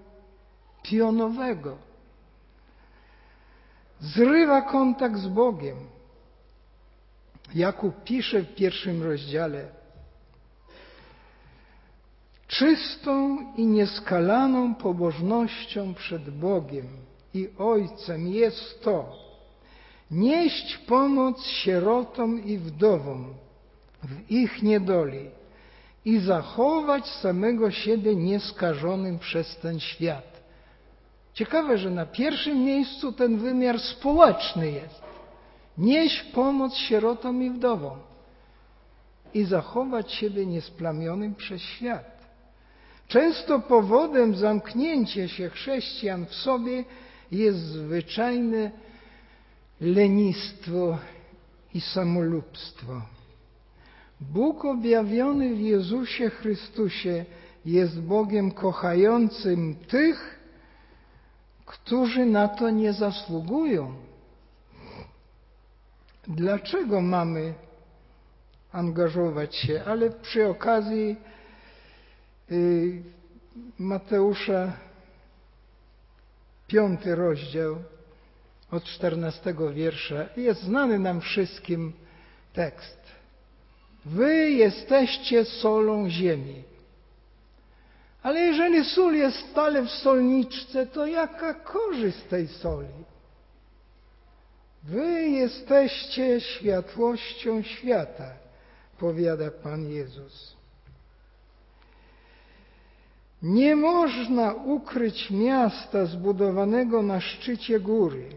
pionowego. 0.82 1.76
Zrywa 4.00 4.62
kontakt 4.62 5.16
z 5.16 5.28
Bogiem. 5.28 5.76
Jakub 7.54 8.04
pisze 8.04 8.42
w 8.42 8.54
pierwszym 8.54 9.02
rozdziale, 9.02 9.68
czystą 12.46 13.38
i 13.56 13.66
nieskalaną 13.66 14.74
pobożnością 14.74 15.94
przed 15.94 16.30
Bogiem 16.30 16.86
i 17.34 17.48
Ojcem 17.58 18.28
jest 18.28 18.82
to, 18.82 19.27
nieść 20.10 20.76
pomoc 20.76 21.46
sierotom 21.46 22.44
i 22.44 22.58
wdowom 22.58 23.34
w 24.02 24.30
ich 24.30 24.62
niedoli 24.62 25.30
i 26.04 26.18
zachować 26.18 27.06
samego 27.06 27.70
siebie 27.70 28.16
nieskażonym 28.16 29.18
przez 29.18 29.56
ten 29.56 29.80
świat. 29.80 30.40
Ciekawe, 31.34 31.78
że 31.78 31.90
na 31.90 32.06
pierwszym 32.06 32.64
miejscu 32.64 33.12
ten 33.12 33.38
wymiar 33.38 33.80
społeczny 33.80 34.70
jest 34.70 35.02
nieść 35.78 36.22
pomoc 36.22 36.74
sierotom 36.74 37.42
i 37.42 37.50
wdowom 37.50 37.98
i 39.34 39.44
zachować 39.44 40.12
siebie 40.12 40.46
niesplamionym 40.46 41.34
przez 41.34 41.62
świat. 41.62 42.18
Często 43.08 43.60
powodem 43.60 44.34
zamknięcia 44.34 45.28
się 45.28 45.50
chrześcijan 45.50 46.26
w 46.26 46.34
sobie 46.34 46.84
jest 47.32 47.58
zwyczajne 47.58 48.70
lenistwo 49.80 50.98
i 51.74 51.80
samolubstwo. 51.80 53.02
Bóg 54.20 54.64
objawiony 54.64 55.54
w 55.54 55.60
Jezusie 55.60 56.30
Chrystusie 56.30 57.24
jest 57.64 58.00
Bogiem 58.00 58.50
kochającym 58.50 59.74
tych, 59.74 60.38
którzy 61.66 62.26
na 62.26 62.48
to 62.48 62.70
nie 62.70 62.92
zasługują. 62.92 63.94
Dlaczego 66.28 67.00
mamy 67.00 67.54
angażować 68.72 69.56
się, 69.56 69.82
ale 69.86 70.10
przy 70.10 70.48
okazji 70.48 71.16
y, 72.50 73.02
Mateusza, 73.78 74.72
piąty 76.66 77.14
rozdział 77.14 77.76
od 78.70 78.84
czternastego 78.84 79.72
wiersza, 79.72 80.26
jest 80.36 80.62
znany 80.62 80.98
nam 80.98 81.20
wszystkim 81.20 81.92
tekst. 82.52 82.98
Wy 84.04 84.50
jesteście 84.50 85.44
solą 85.44 86.10
ziemi. 86.10 86.62
Ale 88.22 88.40
jeżeli 88.40 88.84
sól 88.84 89.14
jest 89.14 89.36
stale 89.50 89.82
w 89.82 89.90
solniczce, 89.90 90.86
to 90.86 91.06
jaka 91.06 91.54
korzyść 91.54 92.18
tej 92.18 92.48
soli? 92.48 93.04
Wy 94.84 95.28
jesteście 95.28 96.40
światłością 96.40 97.62
świata, 97.62 98.32
powiada 98.98 99.50
Pan 99.50 99.90
Jezus. 99.90 100.56
Nie 103.42 103.76
można 103.76 104.52
ukryć 104.54 105.30
miasta 105.30 106.06
zbudowanego 106.06 107.02
na 107.02 107.20
szczycie 107.20 107.80
góry. 107.80 108.28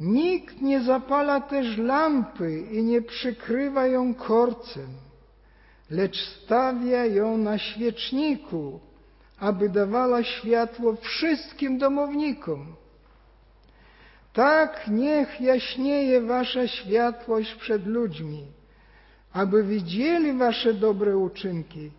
Nikt 0.00 0.60
nie 0.62 0.80
zapala 0.80 1.40
też 1.40 1.76
lampy 1.78 2.60
i 2.60 2.82
nie 2.82 3.02
przykrywa 3.02 3.86
ją 3.86 4.14
korcem, 4.14 4.88
lecz 5.90 6.16
stawia 6.18 7.06
ją 7.06 7.36
na 7.36 7.58
świeczniku, 7.58 8.80
aby 9.38 9.68
dawała 9.68 10.24
światło 10.24 10.96
wszystkim 10.96 11.78
domownikom. 11.78 12.66
Tak 14.32 14.88
niech 14.88 15.40
jaśnieje 15.40 16.20
wasza 16.20 16.66
światłość 16.68 17.54
przed 17.54 17.86
ludźmi, 17.86 18.46
aby 19.32 19.64
widzieli 19.64 20.32
wasze 20.32 20.74
dobre 20.74 21.16
uczynki 21.16 21.90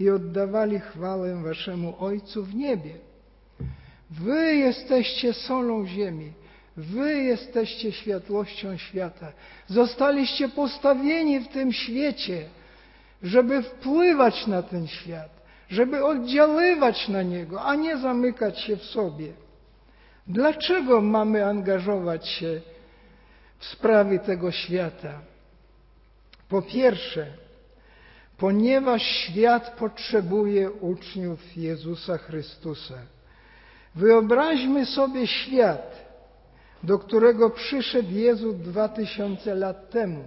i 0.00 0.10
oddawali 0.10 0.80
chwałę 0.80 1.42
waszemu 1.42 1.94
Ojcu 1.98 2.44
w 2.44 2.54
niebie. 2.54 2.94
Wy 4.10 4.54
jesteście 4.54 5.32
solą 5.32 5.86
ziemi. 5.86 6.32
Wy 6.76 7.22
jesteście 7.22 7.92
światłością 7.92 8.76
świata. 8.76 9.32
Zostaliście 9.66 10.48
postawieni 10.48 11.40
w 11.40 11.48
tym 11.48 11.72
świecie, 11.72 12.44
żeby 13.22 13.62
wpływać 13.62 14.46
na 14.46 14.62
ten 14.62 14.86
świat, 14.86 15.30
żeby 15.70 16.04
oddziaływać 16.04 17.08
na 17.08 17.22
niego, 17.22 17.62
a 17.62 17.74
nie 17.74 17.96
zamykać 17.96 18.60
się 18.60 18.76
w 18.76 18.84
sobie. 18.84 19.32
Dlaczego 20.26 21.00
mamy 21.00 21.46
angażować 21.46 22.28
się 22.28 22.60
w 23.58 23.64
sprawy 23.64 24.18
tego 24.18 24.52
świata? 24.52 25.20
Po 26.48 26.62
pierwsze, 26.62 27.26
ponieważ 28.38 29.02
świat 29.02 29.76
potrzebuje 29.76 30.70
uczniów 30.70 31.56
Jezusa 31.56 32.18
Chrystusa. 32.18 32.98
Wyobraźmy 33.94 34.86
sobie 34.86 35.26
świat, 35.26 36.05
do 36.86 36.98
którego 36.98 37.50
przyszedł 37.50 38.12
Jezus 38.12 38.56
dwa 38.56 38.88
tysiące 38.88 39.54
lat 39.54 39.90
temu. 39.90 40.24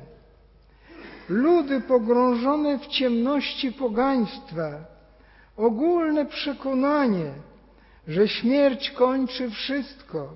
ludy 1.29 1.81
pogrążone 1.81 2.79
w 2.79 2.87
ciemności 2.87 3.71
pogaństwa, 3.71 4.85
ogólne 5.57 6.25
przekonanie, 6.25 7.31
że 8.07 8.27
śmierć 8.27 8.91
kończy 8.91 9.49
wszystko, 9.49 10.33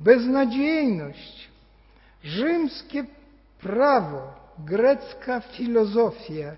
beznadziejność, 0.00 1.50
rzymskie 2.24 3.04
prawo, 3.60 4.22
grecka 4.58 5.40
filozofia 5.40 6.56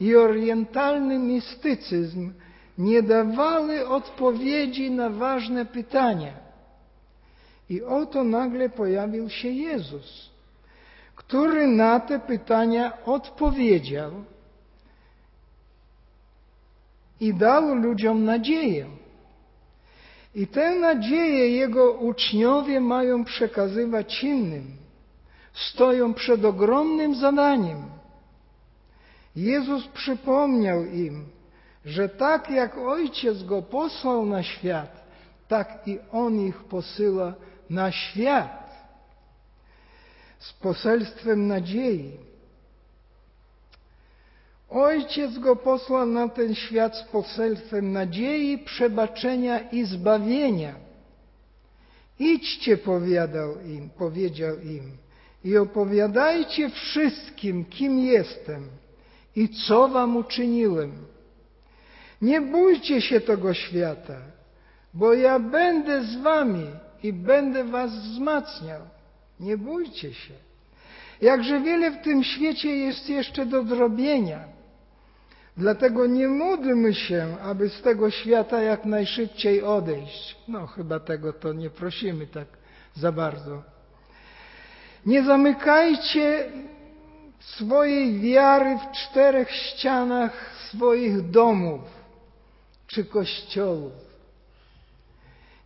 i 0.00 0.16
orientalny 0.16 1.18
mistycyzm 1.18 2.32
nie 2.78 3.02
dawały 3.02 3.88
odpowiedzi 3.88 4.90
na 4.90 5.10
ważne 5.10 5.66
pytania. 5.66 6.43
I 7.68 7.82
oto 7.82 8.24
nagle 8.24 8.68
pojawił 8.68 9.30
się 9.30 9.48
Jezus, 9.48 10.30
który 11.16 11.66
na 11.66 12.00
te 12.00 12.18
pytania 12.18 13.04
odpowiedział 13.04 14.12
i 17.20 17.34
dał 17.34 17.74
ludziom 17.74 18.24
nadzieję. 18.24 18.86
I 20.34 20.46
tę 20.46 20.74
nadzieję 20.74 21.48
Jego 21.48 21.92
uczniowie 21.92 22.80
mają 22.80 23.24
przekazywać 23.24 24.24
innym. 24.24 24.66
Stoją 25.52 26.14
przed 26.14 26.44
ogromnym 26.44 27.14
zadaniem. 27.14 27.82
Jezus 29.36 29.86
przypomniał 29.86 30.84
im, 30.84 31.24
że 31.84 32.08
tak 32.08 32.50
jak 32.50 32.78
Ojciec 32.78 33.42
Go 33.42 33.62
posłał 33.62 34.26
na 34.26 34.42
świat, 34.42 35.04
tak 35.48 35.88
i 35.88 35.98
On 36.12 36.40
ich 36.40 36.64
posyła 36.64 37.34
na 37.70 37.92
świat 37.92 38.64
z 40.38 40.52
poselstwem 40.52 41.46
nadziei. 41.46 42.12
Ojciec 44.70 45.38
go 45.38 45.56
posłał 45.56 46.06
na 46.06 46.28
ten 46.28 46.54
świat 46.54 46.96
z 46.96 47.02
poselstwem 47.02 47.92
nadziei, 47.92 48.58
przebaczenia 48.58 49.70
i 49.70 49.84
zbawienia. 49.84 50.74
Idźcie, 52.18 52.76
powiadał 52.76 53.60
im, 53.60 53.90
powiedział 53.90 54.58
im, 54.60 54.96
i 55.44 55.56
opowiadajcie 55.56 56.70
wszystkim, 56.70 57.64
kim 57.64 57.98
jestem 57.98 58.68
i 59.36 59.48
co 59.48 59.88
wam 59.88 60.16
uczyniłem. 60.16 60.92
Nie 62.22 62.40
bójcie 62.40 63.00
się 63.00 63.20
tego 63.20 63.54
świata, 63.54 64.18
bo 64.94 65.14
ja 65.14 65.38
będę 65.38 66.04
z 66.04 66.16
wami 66.16 66.66
i 67.04 67.12
będę 67.12 67.64
was 67.64 67.94
wzmacniał. 67.94 68.80
Nie 69.40 69.58
bójcie 69.58 70.14
się. 70.14 70.34
Jakże 71.20 71.60
wiele 71.60 71.90
w 71.90 72.02
tym 72.02 72.24
świecie 72.24 72.76
jest 72.76 73.08
jeszcze 73.08 73.46
do 73.46 73.62
zrobienia. 73.62 74.44
Dlatego 75.56 76.06
nie 76.06 76.28
módlmy 76.28 76.94
się, 76.94 77.36
aby 77.42 77.68
z 77.68 77.82
tego 77.82 78.10
świata 78.10 78.62
jak 78.62 78.84
najszybciej 78.84 79.62
odejść. 79.62 80.36
No, 80.48 80.66
chyba 80.66 81.00
tego 81.00 81.32
to 81.32 81.52
nie 81.52 81.70
prosimy 81.70 82.26
tak 82.26 82.46
za 82.94 83.12
bardzo. 83.12 83.62
Nie 85.06 85.22
zamykajcie 85.22 86.52
swojej 87.40 88.20
wiary 88.20 88.78
w 88.78 88.96
czterech 88.96 89.50
ścianach 89.50 90.32
swoich 90.68 91.30
domów 91.30 91.80
czy 92.86 93.04
kościołów. 93.04 94.03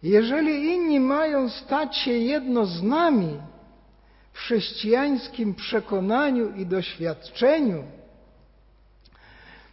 Jeżeli 0.02 0.64
inni 0.74 1.00
mają 1.00 1.48
stać 1.48 1.96
się 1.96 2.12
jedno 2.12 2.66
z 2.66 2.82
nami 2.82 3.38
w 4.32 4.38
chrześcijańskim 4.38 5.54
przekonaniu 5.54 6.54
i 6.56 6.66
doświadczeniu, 6.66 7.84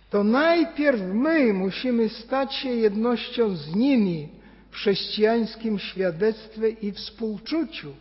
to 0.09 0.23
najpierw 0.23 1.01
my 1.01 1.53
musimy 1.53 2.09
stać 2.09 2.55
się 2.55 2.69
jednością 2.69 3.55
z 3.55 3.75
nimi 3.75 4.29
w 4.71 4.75
chrześcijańskim 4.75 5.79
świadectwie 5.79 6.69
i 6.69 6.91
współczuciu. 6.91 7.93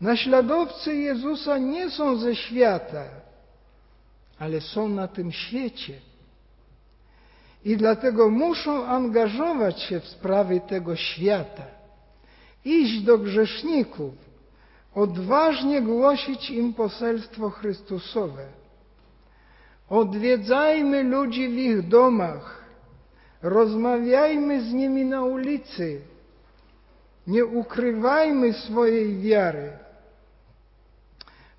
Naśladowcy 0.00 0.96
Jezusa 0.96 1.58
nie 1.58 1.90
są 1.90 2.16
ze 2.16 2.36
świata, 2.36 3.04
ale 4.38 4.60
są 4.60 4.88
na 4.88 5.08
tym 5.08 5.32
świecie. 5.32 6.09
I 7.64 7.76
dlatego 7.76 8.30
muszą 8.30 8.86
angażować 8.86 9.82
się 9.82 10.00
w 10.00 10.08
sprawy 10.08 10.60
tego 10.60 10.96
świata, 10.96 11.64
iść 12.64 13.00
do 13.00 13.18
grzeszników, 13.18 14.14
odważnie 14.94 15.82
głosić 15.82 16.50
im 16.50 16.74
poselstwo 16.74 17.50
Chrystusowe 17.50 18.60
Odwiedzajmy 19.90 21.02
ludzi 21.02 21.48
w 21.48 21.52
ich 21.52 21.88
domach, 21.88 22.64
rozmawiajmy 23.42 24.62
z 24.62 24.72
nimi 24.72 25.04
na 25.04 25.22
ulicy, 25.22 26.00
nie 27.26 27.44
ukrywajmy 27.44 28.52
swojej 28.52 29.20
wiary. 29.20 29.72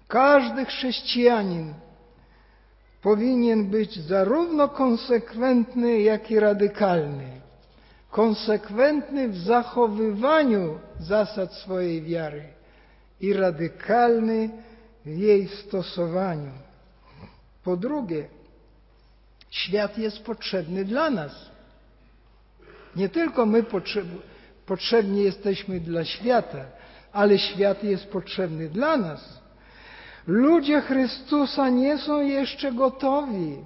Każdy 0.08 0.66
chrześcijanin 0.66 1.74
powinien 3.02 3.70
być 3.70 4.00
zarówno 4.00 4.70
konsekwentny, 4.70 6.02
jak 6.02 6.32
i 6.32 6.40
radykalny. 6.40 7.42
Konsekwentny 8.12 9.30
w 9.30 9.38
zachowywaniu 9.38 10.80
zasad 11.00 11.54
swojej 11.54 12.02
wiary 12.02 12.44
i 13.22 13.34
radykalny 13.34 14.50
w 15.06 15.18
jej 15.18 15.48
stosowaniu. 15.48 16.52
Po 17.64 17.78
drugie, 17.78 18.28
świat 19.50 19.98
jest 19.98 20.20
potrzebny 20.24 20.86
dla 20.86 21.10
nas. 21.10 21.52
Nie 22.96 23.10
tylko 23.10 23.46
my 23.46 23.64
potrzebni 24.66 25.24
jesteśmy 25.24 25.80
dla 25.80 26.06
świata, 26.06 26.66
ale 27.12 27.40
świat 27.40 27.84
jest 27.84 28.06
potrzebny 28.06 28.70
dla 28.70 28.98
nas. 28.98 29.41
Ludzie 30.28 30.82
Chrystusa 30.82 31.70
nie 31.70 31.98
są 31.98 32.22
jeszcze 32.22 32.72
gotowi, 32.72 33.58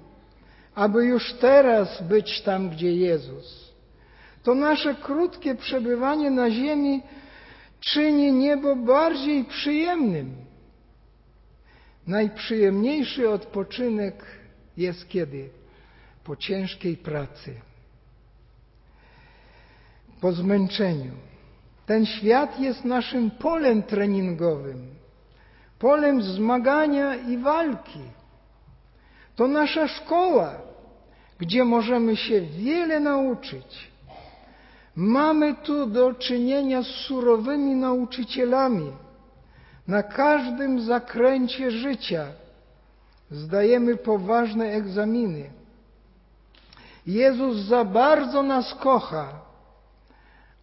aby 0.74 1.04
już 1.04 1.32
teraz 1.32 2.02
być 2.02 2.42
tam, 2.42 2.70
gdzie 2.70 2.92
Jezus. 2.96 3.72
To 4.42 4.54
nasze 4.54 4.94
krótkie 4.94 5.54
przebywanie 5.54 6.30
na 6.30 6.50
ziemi 6.50 7.02
czyni 7.80 8.32
niebo 8.32 8.76
bardziej 8.76 9.44
przyjemnym. 9.44 10.34
Najprzyjemniejszy 12.06 13.30
odpoczynek 13.30 14.24
jest 14.76 15.08
kiedy? 15.08 15.48
Po 16.24 16.36
ciężkiej 16.36 16.96
pracy, 16.96 17.54
po 20.20 20.32
zmęczeniu. 20.32 21.12
Ten 21.86 22.06
świat 22.06 22.60
jest 22.60 22.84
naszym 22.84 23.30
polem 23.30 23.82
treningowym, 23.82 24.95
polem 25.86 26.22
zmagania 26.22 27.14
i 27.14 27.38
walki. 27.38 28.00
To 29.36 29.48
nasza 29.48 29.88
szkoła, 29.88 30.54
gdzie 31.38 31.64
możemy 31.64 32.16
się 32.16 32.40
wiele 32.40 33.00
nauczyć. 33.00 33.90
Mamy 34.96 35.54
tu 35.54 35.86
do 35.86 36.14
czynienia 36.14 36.82
z 36.82 36.86
surowymi 36.86 37.74
nauczycielami 37.74 38.92
na 39.88 40.02
każdym 40.02 40.80
zakręcie 40.80 41.70
życia 41.70 42.26
zdajemy 43.30 43.96
poważne 43.96 44.64
egzaminy. 44.64 45.50
Jezus 47.06 47.56
za 47.56 47.84
bardzo 47.84 48.42
nas 48.42 48.74
kocha, 48.74 49.28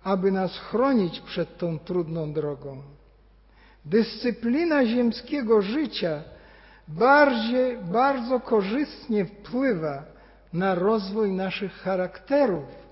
aby 0.03 0.31
nas 0.31 0.57
chronić 0.57 1.19
przed 1.19 1.57
tą 1.57 1.79
trudną 1.79 2.33
drogą. 2.33 2.81
Dyscyplina 3.85 4.85
ziemskiego 4.85 5.61
życia 5.61 6.23
bardziej, 6.87 7.77
bardzo 7.77 8.39
korzystnie 8.39 9.25
wpływa 9.25 10.03
na 10.53 10.75
rozwój 10.75 11.31
naszych 11.31 11.73
charakterów. 11.73 12.83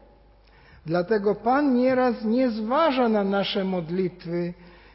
Dlatego 0.85 1.35
Pan 1.35 1.75
nieraz 1.75 2.23
nie 2.23 2.49
zważa 2.49 3.09
na 3.09 3.23
nasze 3.23 3.63
modlitwy 3.63 4.53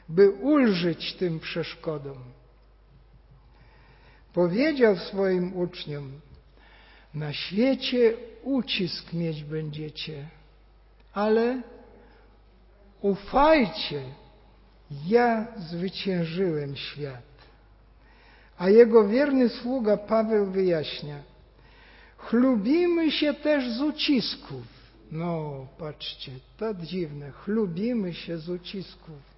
by 0.09 0.31
ulżyć 0.31 1.15
tym 1.15 1.41
przeszkodom. 1.41 2.17
Powiedział 4.33 4.97
swoim 4.97 5.57
uczniom, 5.57 6.21
na 7.15 7.33
świecie 7.33 8.15
ucisk 8.43 9.13
mieć 9.13 9.45
będziecie, 9.45 10.29
ale 11.13 11.63
ufajcie, 13.01 14.03
ja 15.07 15.47
zwyciężyłem 15.57 16.77
świat. 16.77 17.23
A 18.59 18.71
jego 18.71 19.09
wierny 19.09 19.49
sługa 19.49 19.97
Paweł 19.97 20.47
wyjaśnia, 20.47 21.23
chlubimy 22.17 23.11
się 23.11 23.35
też 23.35 23.71
z 23.71 23.81
ucisków. 23.81 24.63
No, 25.13 25.67
patrzcie, 25.79 26.33
to 26.57 26.75
dziwne, 26.75 27.31
chlubimy 27.31 28.15
się 28.15 28.39
z 28.39 28.49
ucisków 28.49 29.37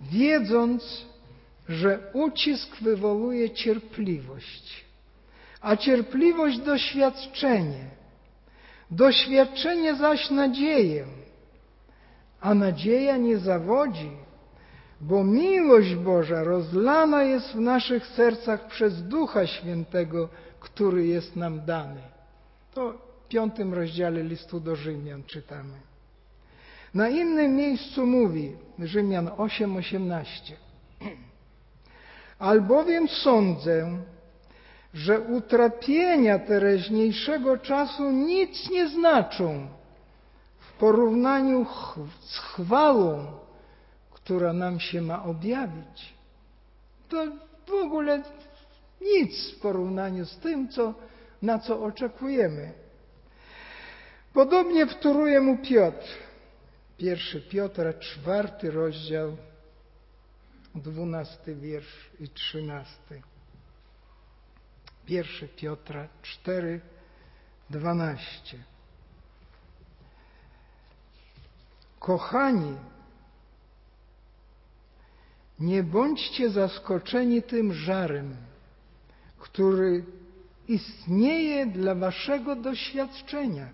wiedząc, 0.00 1.06
że 1.68 1.98
ucisk 2.12 2.76
wywołuje 2.80 3.50
cierpliwość, 3.50 4.84
a 5.60 5.76
cierpliwość 5.76 6.58
doświadczenie, 6.58 7.84
doświadczenie 8.90 9.94
zaś 9.94 10.30
nadzieję, 10.30 11.06
a 12.40 12.54
nadzieja 12.54 13.16
nie 13.16 13.38
zawodzi, 13.38 14.10
bo 15.00 15.24
miłość 15.24 15.94
Boża 15.94 16.44
rozlana 16.44 17.22
jest 17.22 17.52
w 17.52 17.60
naszych 17.60 18.06
sercach 18.06 18.66
przez 18.66 19.02
Ducha 19.02 19.46
Świętego, 19.46 20.28
który 20.60 21.06
jest 21.06 21.36
nam 21.36 21.64
dany. 21.64 22.00
To 22.74 22.92
w 22.92 23.28
piątym 23.28 23.74
rozdziale 23.74 24.22
listu 24.22 24.60
do 24.60 24.76
Rzymian 24.76 25.22
czytamy. 25.22 25.78
Na 26.94 27.08
innym 27.08 27.56
miejscu 27.56 28.06
mówi, 28.06 28.52
Rzymian 28.78 29.28
8:18. 29.28 30.52
Albowiem 32.38 33.08
sądzę, 33.08 33.98
że 34.94 35.20
utrapienia 35.20 36.38
teraźniejszego 36.38 37.58
czasu 37.58 38.10
nic 38.10 38.70
nie 38.70 38.88
znaczą 38.88 39.68
porównaniu 40.78 41.66
z 42.20 42.38
chwałą, 42.38 43.26
która 44.10 44.52
nam 44.52 44.80
się 44.80 45.02
ma 45.02 45.24
objawić. 45.24 46.14
To 47.08 47.26
w 47.66 47.72
ogóle 47.72 48.22
nic 49.00 49.50
w 49.52 49.60
porównaniu 49.60 50.24
z 50.24 50.38
tym, 50.38 50.68
co, 50.68 50.94
na 51.42 51.58
co 51.58 51.84
oczekujemy. 51.84 52.72
Podobnie 54.32 54.86
wtóruje 54.86 55.40
mu 55.40 55.58
Piotr. 55.58 56.06
Pierwszy 56.98 57.40
Piotra, 57.40 57.92
czwarty 57.92 58.70
rozdział, 58.70 59.36
dwunasty 60.74 61.54
wiersz 61.54 62.10
i 62.20 62.28
trzynasty. 62.28 63.22
Pierwszy 65.06 65.48
Piotra 65.48 66.08
4, 66.22 66.80
12. 67.70 68.58
Kochani, 72.06 72.76
nie 75.60 75.82
bądźcie 75.82 76.50
zaskoczeni 76.50 77.42
tym 77.42 77.72
żarem, 77.72 78.36
który 79.38 80.04
istnieje 80.68 81.66
dla 81.66 81.94
waszego 81.94 82.56
doświadczenia. 82.56 83.68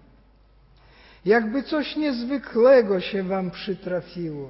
Jakby 1.24 1.62
coś 1.62 1.96
niezwykłego 1.96 3.00
się 3.00 3.22
wam 3.22 3.50
przytrafiło. 3.50 4.48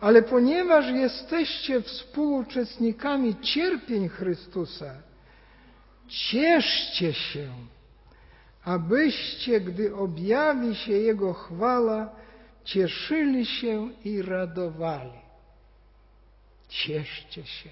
Ale 0.00 0.22
ponieważ 0.22 0.86
jesteście 0.86 1.82
współuczestnikami 1.82 3.36
cierpień 3.40 4.08
Chrystusa, 4.08 4.94
cieszcie 6.08 7.12
się, 7.12 7.48
abyście, 8.64 9.60
gdy 9.60 9.94
objawi 9.94 10.74
się 10.74 10.92
Jego 10.92 11.32
chwala, 11.32 12.20
cieszyli 12.64 13.46
się 13.46 13.88
i 14.04 14.22
radowali. 14.22 15.20
Cieszcie 16.68 17.46
się. 17.46 17.70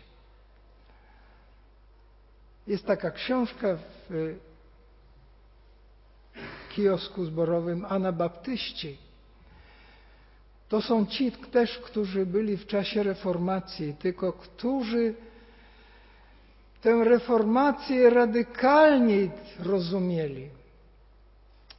Jest 2.67 2.87
taka 2.87 3.11
książka 3.11 3.79
w 4.09 4.39
kiosku 6.71 7.25
zborowym 7.25 7.85
Anabaptyści. 7.89 8.99
To 10.69 10.83
są 10.83 11.07
ci 11.07 11.33
też, 11.33 11.79
którzy 11.79 12.27
byli 12.27 12.57
w 12.57 12.67
czasie 12.67 13.03
reformacji, 13.03 13.95
tylko 13.95 14.33
którzy 14.33 15.15
tę 16.81 17.05
reformację 17.05 18.11
radykalniej 18.11 19.31
rozumieli. 19.59 20.58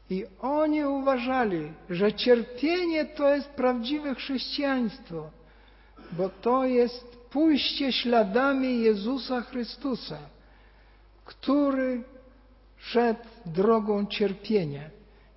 I 0.10 0.26
oni 0.42 0.86
uważali, 0.86 1.72
że 1.90 2.14
cierpienie 2.14 3.06
to 3.06 3.36
jest 3.36 3.50
prawdziwe 3.50 4.16
chrześcijaństwo, 4.16 5.30
bo 6.12 6.30
to 6.30 6.66
jest 6.66 7.18
pójście 7.30 7.92
śladami 7.92 8.82
Jezusa 8.82 9.42
Chrystusa, 9.42 10.18
który 11.26 12.04
szedł 12.78 13.20
drogą 13.46 14.06
cierpienia. 14.06 14.90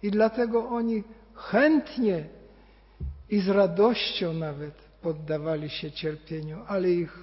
I 0.02 0.10
dlatego 0.10 0.68
oni 0.68 1.02
chętnie 1.34 2.24
i 3.30 3.40
z 3.40 3.48
radością 3.48 4.32
nawet 4.32 4.74
poddawali 5.02 5.70
się 5.70 5.92
cierpieniu, 5.92 6.58
ale 6.66 6.90
ich 6.90 7.18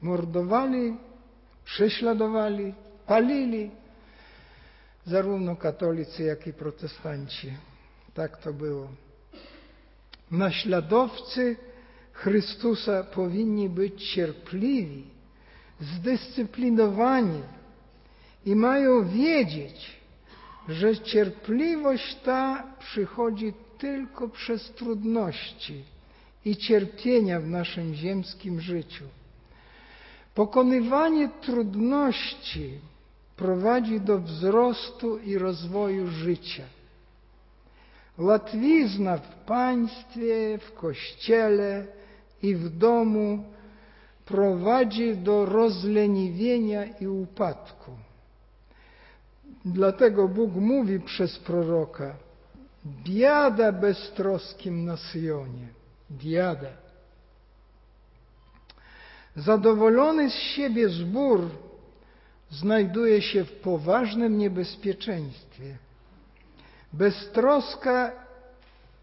mordowali, 0.00 0.96
prześladowali, 1.64 2.74
palili, 3.06 3.70
zarówno 5.06 5.56
katolicy, 5.56 6.22
jak 6.22 6.46
i 6.46 6.52
protestanci. 6.52 7.52
Tak 8.14 8.36
to 8.36 8.52
było. 8.52 8.88
Naśladowcy 10.30 11.56
Chrystusa 12.12 13.04
powinni 13.04 13.68
być 13.68 14.12
cierpliwi, 14.14 15.04
zdyscyplinowani 15.80 17.42
i 18.46 18.54
mają 18.56 19.08
wiedzieć, 19.08 20.00
że 20.68 20.98
cierpliwość 20.98 22.16
ta 22.24 22.66
przychodzi 22.78 23.52
tylko 23.78 24.28
przez 24.28 24.70
trudności 24.70 25.84
i 26.44 26.56
cierpienia 26.56 27.40
w 27.40 27.46
naszym 27.46 27.94
ziemskim 27.94 28.60
życiu. 28.60 29.04
Pokonywanie 30.34 31.28
trudności 31.28 32.78
prowadzi 33.40 34.00
do 34.00 34.18
wzrostu 34.18 35.18
i 35.18 35.38
rozwoju 35.38 36.06
życia. 36.06 36.64
Łatwizna 38.18 39.16
w 39.16 39.34
państwie, 39.44 40.58
w 40.58 40.74
kościele 40.74 41.86
i 42.42 42.54
w 42.54 42.68
domu 42.78 43.44
prowadzi 44.24 45.16
do 45.16 45.46
rozleniwienia 45.46 46.84
i 46.84 47.06
upadku. 47.06 47.90
Dlatego 49.64 50.28
Bóg 50.28 50.54
mówi 50.54 51.00
przez 51.00 51.38
proroka: 51.38 52.16
Biada 53.04 53.72
beztroskim 53.72 54.84
na 54.84 54.96
Syjonie. 54.96 55.68
Biada. 56.10 56.72
Zadowolony 59.36 60.30
z 60.30 60.34
siebie 60.34 60.88
zbór 60.88 61.40
znajduje 62.50 63.22
się 63.22 63.44
w 63.44 63.52
poważnym 63.52 64.38
niebezpieczeństwie. 64.38 65.76
Beztroska 66.92 68.12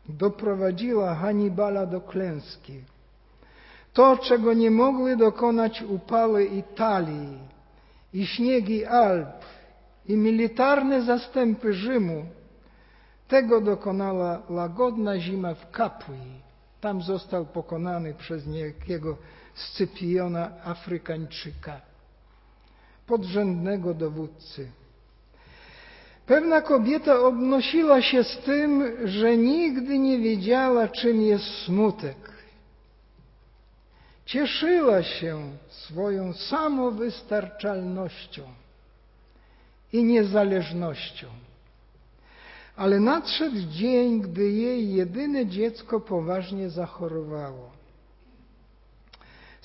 doprowadziła 0.10 1.16
Hannibala 1.16 1.86
do 1.86 2.02
klęski. 2.02 2.82
To, 3.94 4.18
czego 4.18 4.54
nie 4.54 4.72
mogły 4.72 5.18
dokonać 5.18 5.82
upały 5.82 6.46
Italii 6.46 7.38
i 8.14 8.26
śniegi 8.26 8.86
Alp 8.86 9.46
i 10.08 10.18
militarne 10.18 11.02
zastępy 11.02 11.74
Rzymu, 11.74 12.26
tego 13.28 13.62
dokonała 13.62 14.42
łagodna 14.50 15.20
zima 15.20 15.54
w 15.54 15.72
Capui. 15.72 16.42
Tam 16.82 17.02
został 17.02 17.46
pokonany 17.46 18.14
przez 18.14 18.48
niejakiego 18.48 19.18
Scypiona 19.56 20.52
Afrykańczyka, 20.64 21.82
podrzędnego 23.08 23.94
dowódcy. 23.94 24.72
Pewna 26.26 26.62
kobieta 26.62 27.20
obnosiła 27.20 28.02
się 28.02 28.24
z 28.24 28.38
tym, 28.38 28.98
że 29.08 29.38
nigdy 29.38 30.00
nie 30.00 30.20
wiedziała, 30.20 30.88
czym 30.88 31.22
jest 31.22 31.46
smutek. 31.66 32.18
Cieszyła 34.26 35.04
się 35.04 35.42
swoją 35.68 36.34
samowystarczalnością 36.34 38.44
i 39.94 40.04
niezależnością. 40.04 41.28
Ale 42.76 43.00
nadszedł 43.00 43.58
dzień, 43.72 44.22
gdy 44.22 44.52
jej 44.52 44.94
jedyne 44.94 45.46
dziecko 45.46 46.00
poważnie 46.00 46.70
zachorowało. 46.70 47.77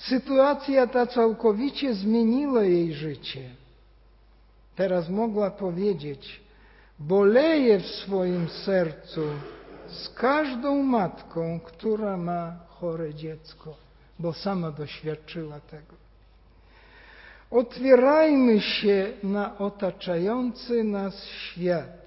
Sytuacja 0.09 0.87
ta 0.87 1.05
całkowicie 1.07 1.93
zmieniła 1.93 2.63
jej 2.63 2.93
życie. 2.93 3.49
Teraz 4.75 5.09
mogła 5.09 5.51
powiedzieć: 5.51 6.41
Boleję 6.99 7.79
w 7.79 7.85
swoim 7.85 8.49
sercu 8.49 9.21
z 9.87 10.09
każdą 10.09 10.83
matką, 10.83 11.59
która 11.59 12.17
ma 12.17 12.55
chore 12.67 13.13
dziecko, 13.13 13.75
bo 14.19 14.33
sama 14.33 14.71
doświadczyła 14.71 15.59
tego. 15.59 15.95
Otwierajmy 17.51 18.61
się 18.61 19.13
na 19.23 19.57
otaczający 19.57 20.83
nas 20.83 21.25
świat. 21.25 22.03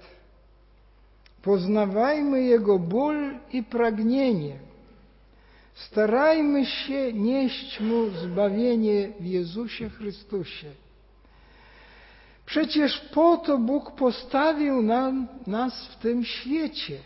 Poznawajmy 1.41 2.41
jego 2.41 2.79
ból 2.79 3.33
i 3.51 3.63
pragnienie 3.63 4.67
Starajmy 5.77 6.65
się 6.65 7.13
nieść 7.13 7.79
Mu 7.79 8.09
zbawienie 8.09 9.09
w 9.19 9.25
Jezusie 9.25 9.89
Chrystusie. 9.89 10.67
Przecież 12.45 12.99
po 13.13 13.37
to 13.37 13.57
Bóg 13.57 13.91
postawił 13.91 14.81
nam, 14.81 15.27
nas 15.47 15.87
w 15.87 15.95
tym 15.95 16.25
świecie. 16.25 16.97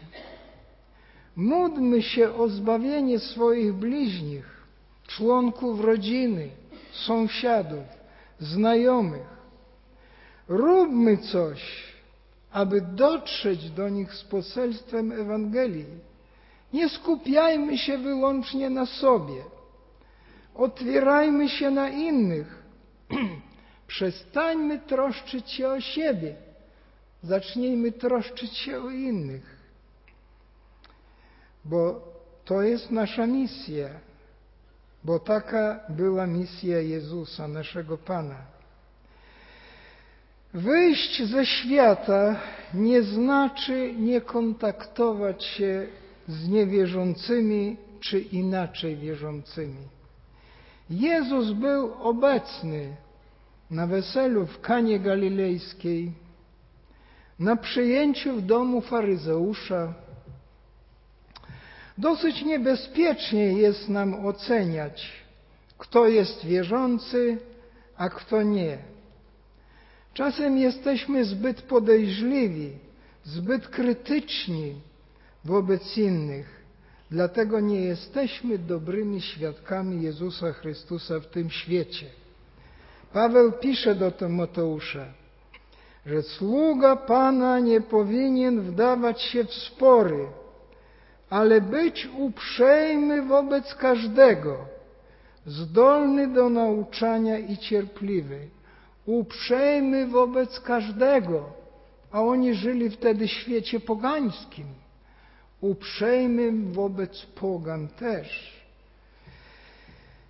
Módlmy 1.36 2.02
się 2.02 2.34
o 2.34 2.48
zbawienie 2.48 3.20
swoich 3.20 3.74
bliźnich, 3.74 4.66
członków 5.08 5.80
rodziny, 5.80 6.50
sąsiadów, 6.92 7.84
znajomych. 8.40 9.42
Róbmy 10.48 11.18
coś, 11.18 11.84
aby 12.52 12.82
dotrzeć 12.82 13.70
do 13.70 13.90
nich 13.90 14.14
z 14.14 14.24
poselstwem 14.24 15.12
Ewangelii. 15.12 16.11
Nie 16.74 16.90
skupiajmy 16.90 17.78
się 17.78 17.98
wyłącznie 17.98 18.70
na 18.70 18.86
sobie. 18.86 19.44
Otwierajmy 20.56 21.50
się 21.50 21.72
na 21.72 21.90
innych. 21.90 22.64
Przestańmy 23.88 24.80
troszczyć 24.80 25.52
się 25.52 25.68
o 25.68 25.82
siebie. 25.82 26.36
Zacznijmy 27.24 27.92
troszczyć 27.92 28.58
się 28.58 28.82
o 28.82 28.90
innych. 28.90 29.58
Bo 31.66 32.02
to 32.46 32.62
jest 32.62 32.92
nasza 32.92 33.28
misja. 33.28 33.90
Bo 35.04 35.20
taka 35.20 35.80
była 35.90 36.28
misja 36.28 36.80
Jezusa, 36.80 37.48
naszego 37.48 37.98
Pana. 37.98 38.36
Wyjść 40.54 41.24
ze 41.24 41.46
świata 41.46 42.36
nie 42.74 43.02
znaczy 43.04 43.94
nie 44.00 44.22
kontaktować 44.22 45.44
się 45.44 45.88
z 46.28 46.48
niewierzącymi 46.48 47.78
czy 48.00 48.20
inaczej 48.20 48.96
wierzącymi. 48.96 49.88
Jezus 50.90 51.52
był 51.52 51.94
obecny 51.94 52.96
na 53.72 53.88
weselu 53.88 54.46
w 54.46 54.62
Kanie 54.62 55.00
Galilejskiej, 55.00 56.12
na 57.40 57.56
przyjęciu 57.56 58.36
w 58.36 58.42
domu 58.42 58.82
faryzeusza. 58.82 59.94
Dosyć 61.98 62.42
niebezpiecznie 62.46 63.54
jest 63.54 63.90
nam 63.90 64.26
oceniać, 64.26 65.12
kto 65.78 66.08
jest 66.08 66.46
wierzący, 66.46 67.38
a 67.98 68.10
kto 68.10 68.44
nie. 68.44 68.78
Czasem 70.14 70.58
jesteśmy 70.58 71.26
zbyt 71.26 71.62
podejrzliwi, 71.62 72.72
zbyt 73.24 73.68
krytyczni 73.68 74.76
wobec 75.46 75.98
innych. 75.98 76.62
Dlatego 77.12 77.60
nie 77.60 77.82
jesteśmy 77.82 78.58
dobrymi 78.58 79.22
świadkami 79.22 80.04
Jezusa 80.04 80.54
Chrystusa 80.54 81.20
w 81.20 81.26
tym 81.26 81.50
świecie. 81.50 82.06
Paweł 83.14 83.52
pisze 83.52 83.96
do 83.96 84.12
Tymoteusza, 84.12 85.06
że 86.06 86.24
sługa 86.24 86.96
Pana 86.96 87.60
nie 87.60 87.82
powinien 87.82 88.62
wdawać 88.62 89.22
się 89.22 89.44
w 89.44 89.54
spory, 89.54 90.28
ale 91.30 91.62
być 91.62 92.10
uprzejmy 92.18 93.22
wobec 93.22 93.76
każdego, 93.76 94.58
zdolny 95.46 96.34
do 96.34 96.50
nauczania 96.50 97.40
i 97.40 97.58
cierpliwy 97.58 98.50
uprzejmy 99.06 100.08
wobec 100.08 100.60
każdego, 100.60 101.50
a 102.12 102.22
oni 102.22 102.54
żyli 102.54 102.90
wtedy 102.90 103.28
w 103.28 103.32
świecie 103.32 103.80
pogańskim, 103.80 104.66
uprzejmym 105.62 106.74
wobec 106.74 107.26
pogan 107.26 107.88
też. 107.88 108.62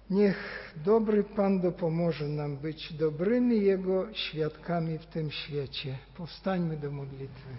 Niech 0.09 0.73
dobry 0.85 1.23
Pan 1.23 1.61
dopomoże 1.61 2.27
nam 2.27 2.57
być 2.57 2.93
dobrymi 2.93 3.61
Jego 3.61 4.13
świadkami 4.13 4.97
w 4.97 5.05
tym 5.05 5.31
świecie. 5.31 5.97
Powstańmy 6.17 6.77
do 6.77 6.91
modlitwy. 6.91 7.49